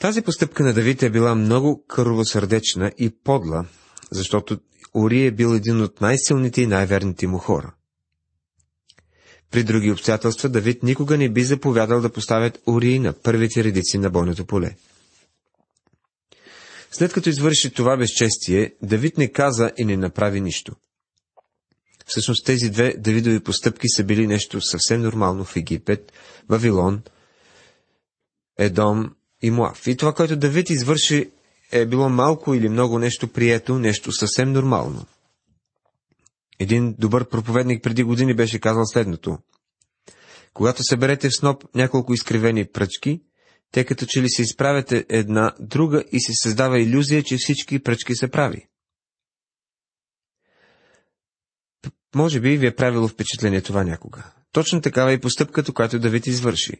Тази 0.00 0.22
постъпка 0.22 0.62
на 0.62 0.72
Давид 0.72 1.02
е 1.02 1.10
била 1.10 1.34
много 1.34 1.84
кървосърдечна 1.86 2.92
и 2.98 3.10
подла, 3.10 3.64
защото 4.10 4.58
Ури 4.94 5.26
е 5.26 5.30
бил 5.30 5.54
един 5.54 5.82
от 5.82 6.00
най-силните 6.00 6.62
и 6.62 6.66
най-верните 6.66 7.26
му 7.26 7.38
хора. 7.38 7.74
При 9.50 9.64
други 9.64 9.90
обстоятелства 9.90 10.48
Давид 10.48 10.82
никога 10.82 11.18
не 11.18 11.28
би 11.28 11.44
заповядал 11.44 12.00
да 12.00 12.12
поставят 12.12 12.58
Ури 12.66 12.98
на 12.98 13.12
първите 13.12 13.64
редици 13.64 13.98
на 13.98 14.10
бойното 14.10 14.44
поле. 14.44 14.74
След 16.96 17.12
като 17.12 17.28
извърши 17.28 17.70
това 17.70 17.96
безчестие, 17.96 18.74
Давид 18.82 19.18
не 19.18 19.32
каза 19.32 19.72
и 19.76 19.84
не 19.84 19.96
направи 19.96 20.40
нищо. 20.40 20.76
Всъщност 22.06 22.46
тези 22.46 22.70
две 22.70 22.94
Давидови 22.98 23.40
постъпки 23.40 23.88
са 23.88 24.04
били 24.04 24.26
нещо 24.26 24.60
съвсем 24.60 25.02
нормално 25.02 25.44
в 25.44 25.56
Египет, 25.56 26.12
Вавилон, 26.48 27.02
Едом 28.58 29.14
и 29.42 29.50
Муав. 29.50 29.86
И 29.86 29.96
това, 29.96 30.12
което 30.12 30.36
Давид 30.36 30.70
извърши, 30.70 31.30
е 31.72 31.86
било 31.86 32.08
малко 32.08 32.54
или 32.54 32.68
много 32.68 32.98
нещо 32.98 33.28
прието, 33.28 33.78
нещо 33.78 34.12
съвсем 34.12 34.52
нормално. 34.52 35.04
Един 36.58 36.94
добър 36.98 37.28
проповедник 37.28 37.82
преди 37.82 38.02
години 38.02 38.34
беше 38.34 38.58
казал 38.58 38.84
следното. 38.86 39.38
Когато 40.54 40.82
съберете 40.82 41.28
в 41.28 41.36
сноп 41.36 41.64
няколко 41.74 42.14
изкривени 42.14 42.64
пръчки, 42.64 43.20
те 43.72 43.84
като 43.84 44.06
че 44.08 44.22
ли 44.22 44.28
се 44.28 44.42
изправяте 44.42 45.06
една 45.08 45.54
друга 45.60 46.04
и 46.12 46.20
се 46.20 46.32
създава 46.42 46.80
иллюзия, 46.80 47.22
че 47.22 47.36
всички 47.36 47.78
пръчки 47.78 48.14
са 48.14 48.28
прави. 48.28 48.66
Може 52.14 52.40
би 52.40 52.56
ви 52.56 52.66
е 52.66 52.74
правило 52.74 53.08
впечатление 53.08 53.60
това 53.60 53.84
някога. 53.84 54.24
Точно 54.52 54.80
такава 54.80 55.12
е 55.12 55.20
постъпката, 55.20 55.72
която 55.72 55.98
Давид 55.98 56.26
извърши. 56.26 56.72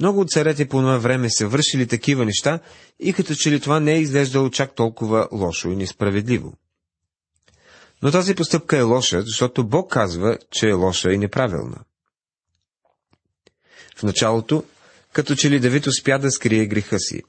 Много 0.00 0.20
от 0.20 0.30
царете 0.30 0.68
по 0.68 0.78
това 0.78 0.98
време 0.98 1.30
са 1.30 1.48
вършили 1.48 1.86
такива 1.86 2.24
неща 2.24 2.60
и 3.00 3.12
като 3.12 3.34
че 3.34 3.50
ли 3.50 3.60
това 3.60 3.80
не 3.80 3.92
е 3.92 4.00
изглеждало 4.00 4.50
чак 4.50 4.74
толкова 4.74 5.28
лошо 5.32 5.70
и 5.70 5.76
несправедливо. 5.76 6.54
Но 8.02 8.10
тази 8.10 8.34
постъпка 8.34 8.76
е 8.76 8.82
лоша, 8.82 9.22
защото 9.22 9.66
Бог 9.66 9.92
казва, 9.92 10.38
че 10.50 10.68
е 10.68 10.72
лоша 10.72 11.12
и 11.12 11.18
неправилна. 11.18 11.76
В 13.96 14.02
началото, 14.02 14.64
като 15.12 15.34
че 15.34 15.50
ли 15.50 15.60
Давид 15.60 15.86
успя 15.86 16.18
да 16.18 16.30
скрие 16.30 16.66
греха 16.66 16.98
си. 16.98 17.22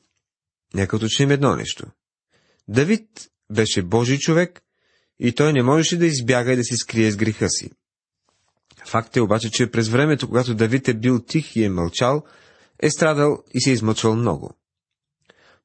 Нека 0.73 0.95
уточним 0.95 1.31
едно 1.31 1.55
нещо. 1.55 1.85
Давид 2.67 3.07
беше 3.51 3.81
Божий 3.81 4.17
човек 4.17 4.61
и 5.19 5.31
той 5.35 5.53
не 5.53 5.63
можеше 5.63 5.97
да 5.97 6.05
избяга 6.05 6.53
и 6.53 6.55
да 6.55 6.63
си 6.63 6.75
скрие 6.77 7.11
с 7.11 7.17
греха 7.17 7.49
си. 7.49 7.71
Факт 8.85 9.17
е 9.17 9.21
обаче, 9.21 9.51
че 9.51 9.71
през 9.71 9.89
времето, 9.89 10.27
когато 10.27 10.55
Давид 10.55 10.87
е 10.87 10.93
бил 10.93 11.19
тих 11.19 11.55
и 11.55 11.63
е 11.63 11.69
мълчал, 11.69 12.23
е 12.79 12.89
страдал 12.89 13.43
и 13.53 13.61
се 13.61 13.69
е 13.69 13.73
измъчвал 13.73 14.15
много. 14.15 14.53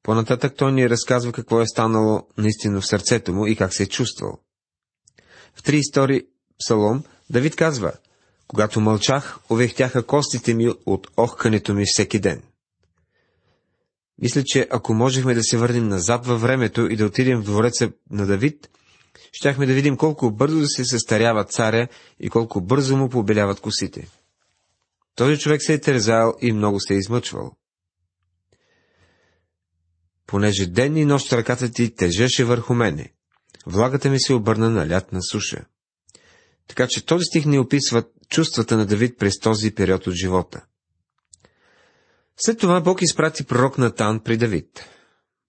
По-нататък 0.03 0.53
той 0.57 0.71
ни 0.71 0.89
разказва 0.89 1.31
какво 1.31 1.61
е 1.61 1.67
станало 1.67 2.27
наистина 2.37 2.81
в 2.81 2.87
сърцето 2.87 3.33
му 3.33 3.47
и 3.47 3.55
как 3.55 3.73
се 3.73 3.83
е 3.83 3.87
чувствал. 3.87 4.37
В 5.55 5.63
три 5.63 5.77
истории 5.77 6.21
псалом 6.59 7.03
Давид 7.29 7.55
казва, 7.55 7.93
когато 8.47 8.81
мълчах, 8.81 9.39
овехтяха 9.49 10.05
костите 10.05 10.53
ми 10.53 10.69
от 10.85 11.07
охкането 11.17 11.73
ми 11.73 11.83
всеки 11.85 12.19
ден. 12.19 12.41
Мисля, 14.21 14.43
че 14.45 14.67
ако 14.71 14.93
можехме 14.93 15.33
да 15.33 15.43
се 15.43 15.57
върнем 15.57 15.87
назад 15.87 16.25
във 16.25 16.41
времето 16.41 16.81
и 16.81 16.95
да 16.95 17.05
отидем 17.05 17.41
в 17.41 17.43
двореца 17.43 17.91
на 18.11 18.25
Давид, 18.25 18.69
щяхме 19.31 19.65
да 19.65 19.73
видим 19.73 19.97
колко 19.97 20.31
бързо 20.31 20.67
се 20.67 20.85
състарява 20.85 21.43
царя 21.43 21.87
и 22.19 22.29
колко 22.29 22.61
бързо 22.61 22.97
му 22.97 23.09
побеляват 23.09 23.59
косите. 23.59 24.07
Този 25.15 25.39
човек 25.39 25.61
се 25.63 25.73
е 25.73 25.81
тързал 25.81 26.33
и 26.41 26.51
много 26.51 26.79
се 26.79 26.93
е 26.93 26.97
измъчвал. 26.97 27.51
Понеже 30.27 30.65
ден 30.65 30.97
и 30.97 31.05
нощ 31.05 31.33
ръката 31.33 31.71
ти 31.71 31.95
тежеше 31.95 32.45
върху 32.45 32.73
мене, 32.73 33.13
влагата 33.65 34.09
ми 34.09 34.19
се 34.19 34.33
обърна 34.33 34.69
на 34.69 34.89
лятна 34.89 35.23
суша. 35.23 35.65
Така 36.67 36.87
че 36.87 37.05
този 37.05 37.23
стих 37.23 37.45
ни 37.45 37.59
описва 37.59 38.03
чувствата 38.29 38.77
на 38.77 38.85
Давид 38.85 39.19
през 39.19 39.39
този 39.39 39.71
период 39.71 40.07
от 40.07 40.13
живота. 40.13 40.65
След 42.37 42.59
това 42.59 42.81
Бог 42.81 43.01
изпрати 43.01 43.43
пророк 43.43 43.77
Натан 43.77 44.19
при 44.19 44.37
Давид. 44.37 44.89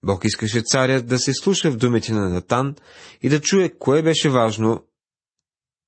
Бог 0.03 0.25
искаше 0.25 0.61
царя 0.61 1.01
да 1.01 1.19
се 1.19 1.33
слуша 1.33 1.71
в 1.71 1.77
думите 1.77 2.13
на 2.13 2.29
Натан 2.29 2.75
и 3.21 3.29
да 3.29 3.41
чуе 3.41 3.69
кое 3.69 4.01
беше 4.01 4.29
важно, 4.29 4.83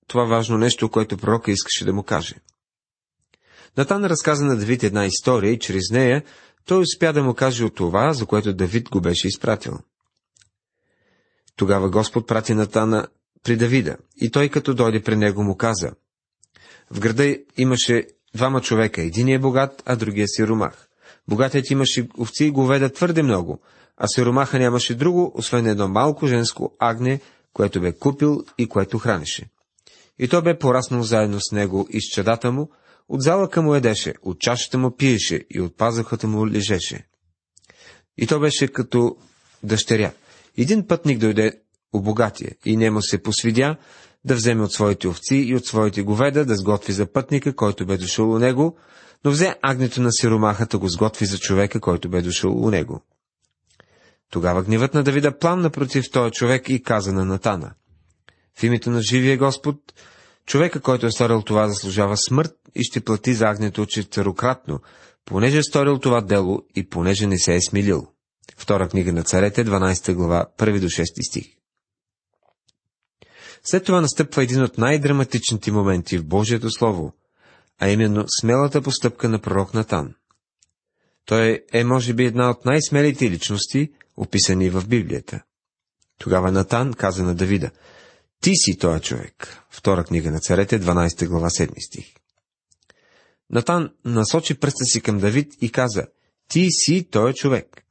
това 0.07 0.23
важно 0.23 0.57
нещо, 0.57 0.89
което 0.89 1.17
пророка 1.17 1.51
искаше 1.51 1.85
да 1.85 1.93
му 1.93 2.03
каже. 2.03 2.35
Натан 3.77 4.05
разказа 4.05 4.45
на 4.45 4.57
Давид 4.57 4.83
една 4.83 5.05
история 5.05 5.51
и 5.51 5.59
чрез 5.59 5.89
нея 5.91 6.23
той 6.65 6.81
успя 6.81 7.13
да 7.13 7.23
му 7.23 7.33
каже 7.33 7.65
от 7.65 7.75
това, 7.75 8.13
за 8.13 8.25
което 8.25 8.53
Давид 8.53 8.89
го 8.89 9.01
беше 9.01 9.27
изпратил. 9.27 9.79
Тогава 11.55 11.89
Господ 11.89 12.27
прати 12.27 12.53
Натана 12.53 13.07
при 13.43 13.57
Давида 13.57 13.97
и 14.15 14.31
той 14.31 14.49
като 14.49 14.73
дойде 14.73 15.03
при 15.03 15.15
него 15.15 15.43
му 15.43 15.57
каза. 15.57 15.91
В 16.91 16.99
града 16.99 17.37
имаше 17.57 18.07
двама 18.35 18.61
човека, 18.61 19.01
един 19.01 19.27
е 19.27 19.39
богат, 19.39 19.83
а 19.85 19.95
другия 19.95 20.27
си 20.27 20.47
ромах. 20.47 20.87
Богатият 21.27 21.69
имаше 21.69 22.07
овци 22.19 22.45
и 22.45 22.51
говеда 22.51 22.89
твърде 22.89 23.23
много, 23.23 23.59
а 23.97 24.07
сиромаха 24.07 24.59
нямаше 24.59 24.95
друго, 24.95 25.31
освен 25.35 25.67
едно 25.67 25.87
малко 25.87 26.27
женско 26.27 26.75
агне, 26.79 27.19
което 27.53 27.81
бе 27.81 27.91
купил 27.91 28.43
и 28.57 28.69
което 28.69 28.97
хранеше. 28.97 29.49
И 30.19 30.27
то 30.27 30.41
бе 30.41 30.59
пораснал 30.59 31.03
заедно 31.03 31.39
с 31.39 31.51
него 31.51 31.87
и 31.89 32.01
с 32.01 32.05
чадата 32.05 32.51
му, 32.51 32.69
от 33.09 33.21
залъка 33.21 33.61
му 33.61 33.75
едеше, 33.75 34.13
от 34.21 34.39
чашата 34.39 34.77
му 34.77 34.95
пиеше 34.95 35.45
и 35.49 35.61
от 35.61 35.77
пазухата 35.77 36.27
му 36.27 36.47
лежеше. 36.47 37.07
И 38.17 38.27
то 38.27 38.39
беше 38.39 38.67
като 38.67 39.17
дъщеря. 39.63 40.11
Един 40.57 40.87
пътник 40.87 41.19
дойде 41.19 41.51
у 41.93 42.01
богатия 42.01 42.51
и 42.65 42.77
немо 42.77 43.01
се 43.01 43.23
посвидя 43.23 43.77
да 44.29 44.35
вземе 44.35 44.63
от 44.63 44.73
своите 44.73 45.07
овци 45.07 45.35
и 45.35 45.55
от 45.55 45.65
своите 45.65 46.01
говеда 46.01 46.45
да 46.45 46.55
сготви 46.55 46.93
за 46.93 47.11
пътника, 47.11 47.55
който 47.55 47.85
бе 47.85 47.97
дошъл 47.97 48.31
у 48.31 48.39
него, 48.39 48.77
но 49.25 49.31
взе 49.31 49.55
агнето 49.61 50.01
на 50.01 50.11
сиромахата 50.11 50.77
го 50.77 50.89
сготви 50.89 51.25
за 51.25 51.37
човека, 51.37 51.79
който 51.79 52.09
бе 52.09 52.21
дошъл 52.21 52.51
у 52.51 52.69
него. 52.69 53.01
Тогава 54.31 54.63
гневът 54.63 54.93
на 54.93 55.03
Давида 55.03 55.37
пламна 55.37 55.69
против 55.69 56.11
този 56.11 56.31
човек 56.31 56.69
и 56.69 56.83
каза 56.83 57.13
на 57.13 57.25
Натана. 57.25 57.71
В 58.59 58.63
името 58.63 58.89
на 58.89 59.01
живия 59.01 59.37
Господ, 59.37 59.75
човека, 60.45 60.81
който 60.81 61.05
е 61.05 61.11
сторил 61.11 61.41
това, 61.41 61.67
заслужава 61.67 62.17
смърт 62.17 62.55
и 62.75 62.83
ще 62.83 63.01
плати 63.01 63.33
за 63.33 63.45
агнето 63.45 63.85
четвърократно, 63.85 64.79
понеже 65.25 65.57
е 65.57 65.63
сторил 65.63 65.99
това 65.99 66.21
дело 66.21 66.61
и 66.75 66.89
понеже 66.89 67.27
не 67.27 67.37
се 67.37 67.55
е 67.55 67.61
смилил. 67.61 68.07
Втора 68.57 68.89
книга 68.89 69.13
на 69.13 69.23
царете, 69.23 69.65
12 69.65 70.13
глава, 70.13 70.45
1 70.57 70.79
до 70.79 70.87
6 70.87 71.29
стих. 71.29 71.58
След 73.63 73.85
това 73.85 74.01
настъпва 74.01 74.43
един 74.43 74.63
от 74.63 74.77
най-драматичните 74.77 75.71
моменти 75.71 76.17
в 76.17 76.25
Божието 76.25 76.71
Слово, 76.71 77.13
а 77.79 77.89
именно 77.89 78.25
смелата 78.41 78.81
постъпка 78.81 79.29
на 79.29 79.39
пророк 79.39 79.73
Натан. 79.73 80.13
Той 81.25 81.63
е, 81.73 81.83
може 81.83 82.13
би, 82.13 82.25
една 82.25 82.49
от 82.49 82.65
най-смелите 82.65 83.29
личности, 83.29 83.91
описани 84.17 84.69
в 84.69 84.87
Библията. 84.87 85.41
Тогава 86.19 86.51
Натан 86.51 86.93
каза 86.93 87.23
на 87.23 87.35
Давида, 87.35 87.71
Ти 88.41 88.55
си 88.55 88.77
този 88.77 89.01
човек. 89.01 89.63
Втора 89.69 90.03
книга 90.03 90.31
на 90.31 90.39
царете, 90.39 90.81
12 90.81 91.27
глава, 91.27 91.49
7 91.49 91.87
стих. 91.87 92.05
Натан 93.49 93.89
насочи 94.05 94.59
пръста 94.59 94.85
си 94.85 95.01
към 95.01 95.19
Давид 95.19 95.53
и 95.61 95.71
каза, 95.71 96.07
Ти 96.47 96.67
си 96.71 97.07
този 97.11 97.33
човек. 97.33 97.83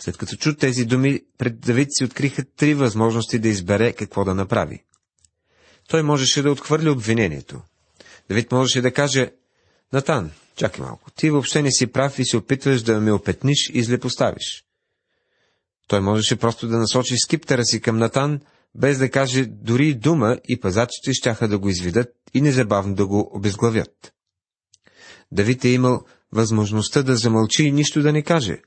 След 0.00 0.16
като 0.16 0.36
чу 0.36 0.54
тези 0.54 0.84
думи, 0.84 1.20
пред 1.38 1.60
Давид 1.60 1.88
си 1.90 2.04
откриха 2.04 2.44
три 2.44 2.74
възможности 2.74 3.38
да 3.38 3.48
избере 3.48 3.92
какво 3.92 4.24
да 4.24 4.34
направи. 4.34 4.84
Той 5.88 6.02
можеше 6.02 6.42
да 6.42 6.50
отхвърли 6.50 6.88
обвинението. 6.88 7.62
Давид 8.28 8.52
можеше 8.52 8.80
да 8.80 8.92
каже, 8.92 9.32
Натан, 9.92 10.30
чакай 10.56 10.84
малко, 10.84 11.10
ти 11.10 11.30
въобще 11.30 11.62
не 11.62 11.70
си 11.72 11.86
прав 11.86 12.18
и 12.18 12.24
се 12.24 12.36
опитваш 12.36 12.82
да 12.82 13.00
ме 13.00 13.12
опетниш 13.12 13.70
и 13.74 13.82
злепоставиш. 13.82 14.64
Той 15.88 16.00
можеше 16.00 16.36
просто 16.36 16.68
да 16.68 16.78
насочи 16.78 17.16
скиптера 17.16 17.64
си 17.64 17.80
към 17.80 17.98
Натан, 17.98 18.40
без 18.74 18.98
да 18.98 19.10
каже 19.10 19.44
дори 19.46 19.94
дума 19.94 20.38
и 20.48 20.60
пазачите 20.60 21.12
щяха 21.12 21.48
да 21.48 21.58
го 21.58 21.68
изведат 21.68 22.08
и 22.34 22.40
незабавно 22.40 22.94
да 22.94 23.06
го 23.06 23.30
обезглавят. 23.32 24.12
Давид 25.32 25.64
е 25.64 25.68
имал 25.68 26.04
възможността 26.32 27.02
да 27.02 27.16
замълчи 27.16 27.64
и 27.64 27.72
нищо 27.72 28.02
да 28.02 28.12
не 28.12 28.22
каже. 28.22 28.60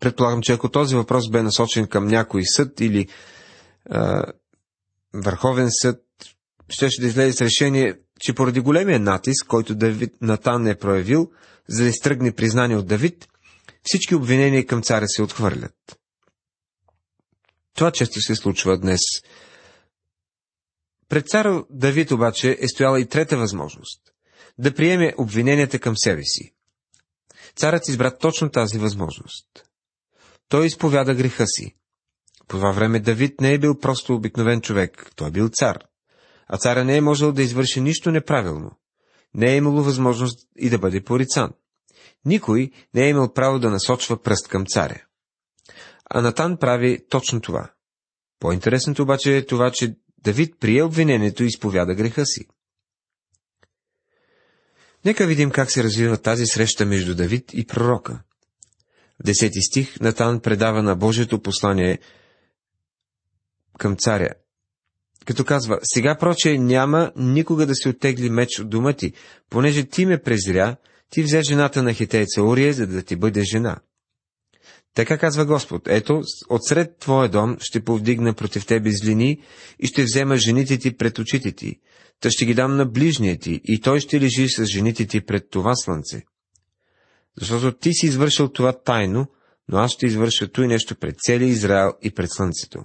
Предполагам, 0.00 0.42
че 0.42 0.52
ако 0.52 0.68
този 0.68 0.96
въпрос 0.96 1.30
бе 1.30 1.42
насочен 1.42 1.86
към 1.86 2.06
някой 2.06 2.44
съд 2.44 2.80
или 2.80 3.08
а, 3.90 4.24
Върховен 5.14 5.68
съд, 5.70 6.02
щеше 6.68 7.00
да 7.00 7.06
излезе 7.06 7.32
с 7.32 7.40
решение, 7.40 7.98
че 8.20 8.34
поради 8.34 8.60
големия 8.60 9.00
натиск, 9.00 9.46
който 9.46 9.74
Давид 9.74 10.14
Натан 10.20 10.66
е 10.66 10.78
проявил, 10.78 11.30
за 11.68 11.82
да 11.82 11.88
изтръгне 11.88 12.34
признание 12.34 12.76
от 12.76 12.86
Давид, 12.86 13.28
всички 13.82 14.14
обвинения 14.14 14.66
към 14.66 14.82
царя 14.82 15.08
се 15.08 15.22
отхвърлят. 15.22 15.98
Това 17.74 17.90
често 17.90 18.20
се 18.20 18.34
случва 18.34 18.78
днес. 18.78 19.00
Пред 21.08 21.28
цар 21.28 21.46
Давид 21.70 22.10
обаче 22.10 22.58
е 22.60 22.68
стояла 22.68 23.00
и 23.00 23.06
трета 23.06 23.36
възможност– 23.36 24.00
да 24.58 24.74
приеме 24.74 25.14
обвиненията 25.18 25.78
към 25.78 25.96
себе 25.96 26.22
си. 26.24 26.54
Царът 27.56 27.88
избра 27.88 28.16
точно 28.16 28.50
тази 28.50 28.78
възможност. 28.78 29.46
Той 30.48 30.66
изповяда 30.66 31.14
греха 31.14 31.46
си. 31.46 31.76
По 32.48 32.56
това 32.56 32.72
време 32.72 33.00
Давид 33.00 33.40
не 33.40 33.52
е 33.52 33.58
бил 33.58 33.78
просто 33.78 34.14
обикновен 34.14 34.60
човек, 34.60 35.10
той 35.16 35.28
е 35.28 35.30
бил 35.30 35.48
цар. 35.48 35.78
А 36.46 36.58
царя 36.58 36.84
не 36.84 36.96
е 36.96 37.00
можел 37.00 37.32
да 37.32 37.42
извърши 37.42 37.80
нищо 37.80 38.10
неправилно. 38.10 38.70
Не 39.34 39.52
е 39.52 39.56
имало 39.56 39.82
възможност 39.82 40.48
и 40.56 40.70
да 40.70 40.78
бъде 40.78 41.04
порицан. 41.04 41.50
Никой 42.24 42.70
не 42.94 43.04
е 43.04 43.08
имал 43.08 43.32
право 43.32 43.58
да 43.58 43.70
насочва 43.70 44.22
пръст 44.22 44.48
към 44.48 44.66
царя. 44.66 45.02
А 46.10 46.20
Натан 46.20 46.56
прави 46.56 46.98
точно 47.08 47.40
това. 47.40 47.70
По-интересното 48.40 49.02
обаче 49.02 49.36
е 49.36 49.46
това, 49.46 49.70
че 49.70 49.96
Давид 50.18 50.54
прие 50.60 50.82
обвинението 50.82 51.44
и 51.44 51.46
изповяда 51.46 51.94
греха 51.94 52.26
си. 52.26 52.46
Нека 55.04 55.26
видим 55.26 55.50
как 55.50 55.72
се 55.72 55.84
развива 55.84 56.16
тази 56.16 56.46
среща 56.46 56.86
между 56.86 57.14
Давид 57.14 57.50
и 57.54 57.66
пророка. 57.66 58.22
В 59.20 59.26
10 59.26 59.68
стих 59.68 60.00
Натан 60.00 60.40
предава 60.40 60.82
на 60.82 60.96
Божието 60.96 61.42
послание 61.42 61.98
към 63.78 63.96
царя, 63.96 64.30
като 65.24 65.44
казва, 65.44 65.78
сега 65.82 66.16
проче 66.18 66.58
няма 66.58 67.12
никога 67.16 67.66
да 67.66 67.74
се 67.74 67.88
оттегли 67.88 68.30
меч 68.30 68.60
от 68.60 68.70
дома 68.70 68.92
ти, 68.92 69.12
понеже 69.50 69.84
ти 69.84 70.06
ме 70.06 70.18
презря, 70.18 70.76
ти 71.10 71.22
взе 71.22 71.42
жената 71.42 71.82
на 71.82 71.92
хитейца 71.92 72.42
Урия, 72.42 72.72
за 72.72 72.86
да 72.86 73.02
ти 73.02 73.16
бъде 73.16 73.42
жена. 73.52 73.76
Така 74.94 75.18
казва 75.18 75.44
Господ, 75.44 75.82
ето, 75.88 76.22
отсред 76.48 76.98
твоя 76.98 77.28
дом 77.28 77.56
ще 77.60 77.84
повдигна 77.84 78.34
против 78.34 78.66
тебе 78.66 78.90
злини 78.90 79.40
и 79.78 79.86
ще 79.86 80.02
взема 80.02 80.36
жените 80.36 80.78
ти 80.78 80.96
пред 80.96 81.18
очите 81.18 81.52
ти, 81.52 81.80
та 82.20 82.30
ще 82.30 82.46
ги 82.46 82.54
дам 82.54 82.76
на 82.76 82.86
ближния 82.86 83.38
ти 83.38 83.60
и 83.64 83.80
той 83.80 84.00
ще 84.00 84.20
лежи 84.20 84.48
с 84.48 84.64
жените 84.66 85.06
ти 85.06 85.20
пред 85.20 85.50
това 85.50 85.74
слънце. 85.74 86.22
Защото 87.40 87.78
ти 87.78 87.92
си 87.92 88.06
извършил 88.06 88.48
това 88.48 88.72
тайно, 88.72 89.26
но 89.68 89.78
аз 89.78 89.92
ще 89.92 90.06
извърша 90.06 90.48
той 90.48 90.66
нещо 90.68 90.96
пред 90.96 91.16
целия 91.18 91.48
Израел 91.48 91.92
и 92.02 92.10
пред 92.10 92.30
слънцето. 92.30 92.84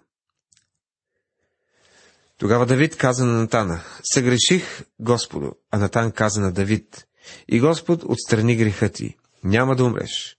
Тогава 2.40 2.66
Давид 2.66 2.98
каза 2.98 3.26
на 3.26 3.34
Натана, 3.34 3.82
съгреших 4.14 4.84
Господу, 5.00 5.52
а 5.72 5.78
Натан 5.78 6.12
каза 6.12 6.42
на 6.42 6.52
Давид, 6.52 7.08
и 7.48 7.60
Господ 7.60 8.04
отстрани 8.04 8.56
греха 8.56 8.90
ти, 8.90 9.18
няма 9.44 9.76
да 9.76 9.84
умреш. 9.84 10.38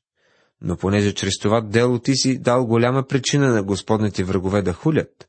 Но 0.60 0.76
понеже 0.76 1.14
чрез 1.14 1.38
това 1.38 1.60
дело 1.60 1.98
ти 1.98 2.16
си 2.16 2.38
дал 2.38 2.66
голяма 2.66 3.06
причина 3.06 3.48
на 3.54 3.62
Господните 3.62 4.24
врагове 4.24 4.62
да 4.62 4.72
хулят, 4.72 5.28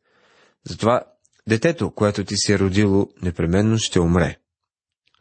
затова 0.69 1.03
детето, 1.47 1.91
което 1.91 2.23
ти 2.23 2.37
си 2.37 2.53
е 2.53 2.59
родило, 2.59 3.09
непременно 3.21 3.77
ще 3.77 3.99
умре. 3.99 4.37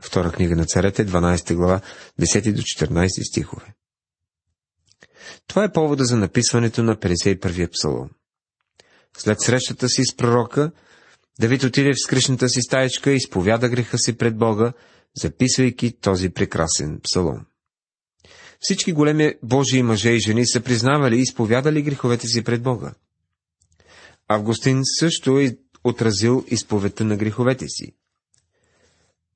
Втора 0.03 0.33
книга 0.33 0.57
на 0.57 0.65
царете, 0.65 1.07
12 1.07 1.55
глава, 1.55 1.81
10 2.21 2.53
до 2.53 2.63
14 2.63 3.29
стихове. 3.31 3.75
Това 5.47 5.65
е 5.65 5.73
повода 5.73 6.05
за 6.05 6.17
написването 6.17 6.83
на 6.83 6.97
51-я 6.97 7.71
псалом. 7.71 8.11
След 9.17 9.41
срещата 9.41 9.89
си 9.89 10.05
с 10.05 10.17
пророка, 10.17 10.73
Давид 11.41 11.63
отиде 11.63 11.93
в 11.93 12.01
скришната 12.05 12.49
си 12.49 12.63
стаечка 12.63 13.13
и 13.13 13.17
изповяда 13.17 13.69
греха 13.69 13.99
си 13.99 14.17
пред 14.17 14.37
Бога, 14.37 14.73
записвайки 15.21 15.93
този 15.93 16.31
прекрасен 16.31 17.01
псалом. 17.03 17.47
Всички 18.61 18.93
големи 18.93 19.35
Божии 19.43 19.83
мъже 19.83 20.11
и 20.11 20.21
жени 20.21 20.47
са 20.47 20.61
признавали 20.61 21.17
и 21.17 21.21
изповядали 21.21 21.83
греховете 21.83 22.27
си 22.27 22.45
пред 22.45 22.63
Бога. 22.63 22.93
Августин 24.29 24.83
също 24.99 25.39
е 25.39 25.57
отразил 25.85 26.45
изповедта 26.49 27.05
на 27.05 27.17
греховете 27.17 27.69
си. 27.69 27.93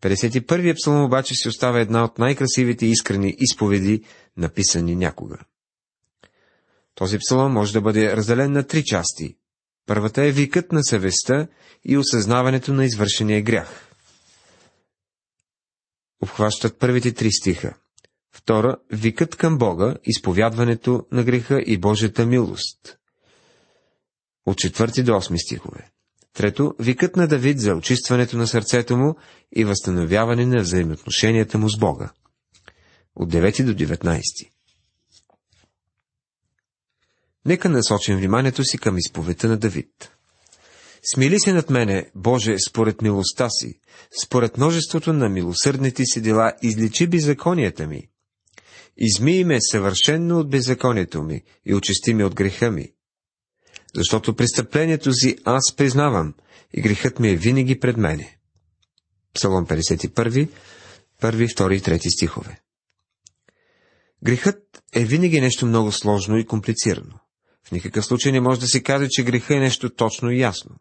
51-я 0.03 0.75
псалом 0.75 1.05
обаче 1.05 1.35
си 1.35 1.49
остава 1.49 1.81
една 1.81 2.05
от 2.05 2.19
най-красивите 2.19 2.87
искрени 2.87 3.37
изповеди, 3.39 4.05
написани 4.37 4.97
някога. 4.97 5.39
Този 6.95 7.19
псалом 7.19 7.53
може 7.53 7.73
да 7.73 7.81
бъде 7.81 8.17
разделен 8.17 8.53
на 8.53 8.63
три 8.67 8.85
части. 8.85 9.37
Първата 9.87 10.25
е 10.25 10.33
викът 10.33 10.73
на 10.73 10.85
съвестта 10.85 11.47
и 11.85 11.97
осъзнаването 11.97 12.73
на 12.73 12.85
извършения 12.85 13.43
грях. 13.43 13.91
Обхващат 16.23 16.79
първите 16.79 17.13
три 17.13 17.33
стиха. 17.33 17.75
Втора– 18.33 18.77
викът 18.91 19.37
към 19.37 19.59
Бога, 19.59 19.95
изповядването 20.05 21.07
на 21.13 21.25
греха 21.25 21.63
и 21.67 21.79
Божията 21.79 22.27
милост. 22.27 22.99
От 24.47 24.59
четвърти 24.59 25.03
до 25.03 25.17
осми 25.17 25.39
стихове. 25.39 25.91
Трето– 26.33 26.75
викът 26.79 27.17
на 27.17 27.29
Давид 27.29 27.61
за 27.61 27.75
очистването 27.75 28.37
на 28.37 28.47
сърцето 28.47 28.97
му 28.97 29.15
и 29.57 29.65
възстановяване 29.65 30.47
на 30.47 30.63
взаимоотношенията 30.63 31.59
му 31.59 31.69
с 31.69 31.79
Бога. 31.79 32.13
От 33.17 33.33
9 33.33 33.65
до 33.65 33.85
19. 33.85 34.21
Нека 37.47 37.69
насочим 37.69 38.17
вниманието 38.17 38.65
си 38.65 38.79
към 38.79 38.99
изповедта 38.99 39.49
на 39.49 39.57
Давид. 39.57 40.11
Смили 41.15 41.41
се 41.41 41.53
над 41.53 41.71
мене, 41.71 42.11
Боже, 42.15 42.57
според 42.69 43.03
милостта 43.03 43.51
си, 43.51 43.81
според 44.23 44.57
множеството 44.57 45.13
на 45.13 45.29
милосърдните 45.29 46.05
си 46.05 46.21
дела, 46.21 46.53
изличи 46.63 47.07
беззаконията 47.07 47.87
ми. 47.87 48.09
Измий 48.97 49.45
ме 49.45 49.59
съвършенно 49.61 50.39
от 50.39 50.51
беззаконието 50.51 51.23
ми 51.23 51.43
и 51.67 51.75
очисти 51.75 52.15
ме 52.15 52.25
от 52.25 52.35
греха 52.35 52.71
ми. 52.71 52.93
Защото 53.95 54.37
престъплението 54.37 55.13
си 55.13 55.37
аз 55.45 55.75
признавам 55.77 56.35
и 56.75 56.81
грехът 56.81 57.19
ми 57.19 57.31
е 57.31 57.37
винаги 57.37 57.81
пред 57.81 57.97
мене. 57.97 58.39
Псалом 59.35 59.67
51, 59.67 60.49
1, 61.23 61.47
2 61.47 61.75
и 61.75 61.81
3 61.81 62.17
стихове. 62.17 62.61
Грехът 64.25 64.83
е 64.93 65.05
винаги 65.05 65.41
нещо 65.41 65.67
много 65.67 65.93
сложно 65.93 66.39
и 66.39 66.47
комплицирано. 66.47 67.24
В 67.65 67.73
никакъв 67.73 68.05
случай 68.05 68.33
не 68.33 68.41
може 68.41 68.61
да 68.61 68.67
се 68.67 68.83
каже, 68.83 69.09
че 69.11 69.25
греха 69.25 69.57
е 69.57 69.61
нещо 69.61 69.91
точно 69.91 70.31
и 70.31 70.41
ясно. 70.41 70.77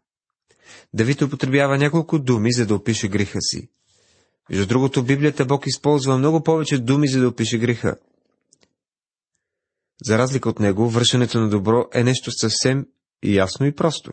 Давид 0.94 1.22
употребява 1.22 1.78
няколко 1.78 2.18
думи, 2.18 2.52
за 2.52 2.66
да 2.66 2.74
опише 2.74 3.08
греха 3.08 3.38
си. 3.40 3.68
Между 4.50 4.66
другото, 4.66 5.04
Библията 5.04 5.44
Бог 5.44 5.66
използва 5.66 6.18
много 6.18 6.42
повече 6.42 6.78
думи, 6.78 7.08
за 7.08 7.20
да 7.20 7.28
опише 7.28 7.58
греха. 7.58 7.96
За 10.04 10.18
разлика 10.18 10.48
от 10.48 10.60
него, 10.60 10.88
вършенето 10.88 11.40
на 11.40 11.48
добро 11.48 11.88
е 11.94 12.04
нещо 12.04 12.30
съвсем 12.32 12.86
ясно 13.24 13.66
и 13.66 13.74
просто. 13.74 14.12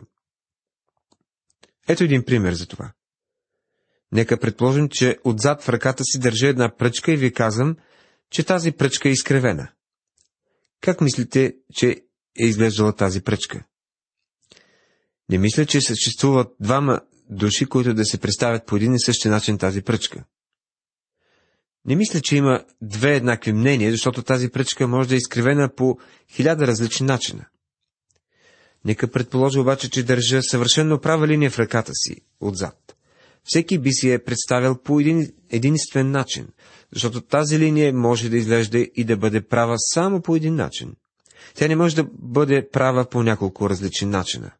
Ето 1.88 2.04
един 2.04 2.24
пример 2.24 2.52
за 2.52 2.66
това. 2.66 2.92
Нека 4.12 4.40
предположим, 4.40 4.88
че 4.88 5.18
отзад 5.24 5.62
в 5.62 5.68
ръката 5.68 6.04
си 6.04 6.18
държа 6.18 6.48
една 6.48 6.76
пръчка 6.76 7.12
и 7.12 7.16
ви 7.16 7.32
казвам, 7.32 7.76
че 8.30 8.44
тази 8.44 8.72
пръчка 8.72 9.08
е 9.08 9.12
изкривена. 9.12 9.68
Как 10.80 11.00
мислите, 11.00 11.54
че 11.74 12.04
е 12.40 12.44
изглеждала 12.44 12.96
тази 12.96 13.22
пръчка? 13.22 13.64
Не 15.28 15.38
мисля, 15.38 15.66
че 15.66 15.80
съществуват 15.80 16.48
двама 16.60 17.00
души, 17.30 17.66
които 17.66 17.94
да 17.94 18.04
се 18.04 18.18
представят 18.18 18.66
по 18.66 18.76
един 18.76 18.94
и 18.94 19.00
същи 19.00 19.28
начин 19.28 19.58
тази 19.58 19.82
пръчка. 19.82 20.24
Не 21.84 21.96
мисля, 21.96 22.20
че 22.20 22.36
има 22.36 22.64
две 22.82 23.16
еднакви 23.16 23.52
мнения, 23.52 23.90
защото 23.90 24.22
тази 24.22 24.48
пръчка 24.48 24.88
може 24.88 25.08
да 25.08 25.14
е 25.14 25.18
изкривена 25.18 25.74
по 25.74 25.98
хиляда 26.30 26.66
различни 26.66 27.06
начина. 27.06 27.46
Нека 28.84 29.10
предположа 29.10 29.60
обаче, 29.60 29.90
че 29.90 30.02
държа 30.02 30.42
съвършенно 30.42 31.00
права 31.00 31.26
линия 31.26 31.50
в 31.50 31.58
ръката 31.58 31.92
си, 31.94 32.16
отзад. 32.40 32.96
Всеки 33.44 33.78
би 33.78 33.92
си 33.92 34.10
е 34.10 34.24
представил 34.24 34.78
по 34.82 35.00
един 35.00 35.32
единствен 35.50 36.10
начин, 36.10 36.48
защото 36.92 37.20
тази 37.20 37.58
линия 37.58 37.92
може 37.92 38.28
да 38.28 38.36
изглежда 38.36 38.78
и 38.78 39.04
да 39.04 39.16
бъде 39.16 39.40
права 39.40 39.74
само 39.78 40.22
по 40.22 40.36
един 40.36 40.54
начин. 40.54 40.94
Тя 41.54 41.68
не 41.68 41.76
може 41.76 41.96
да 41.96 42.06
бъде 42.12 42.68
права 42.70 43.04
по 43.04 43.22
няколко 43.22 43.70
различни 43.70 44.08
начина. 44.08 44.50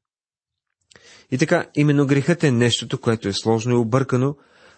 И 1.31 1.39
така, 1.39 1.67
именно 1.75 2.07
грехът 2.07 2.45
е 2.45 2.51
нещото, 2.51 3.01
което 3.01 3.29
е 3.29 3.33
сложно 3.33 3.73
и 3.73 3.79
объркано, 3.79 4.37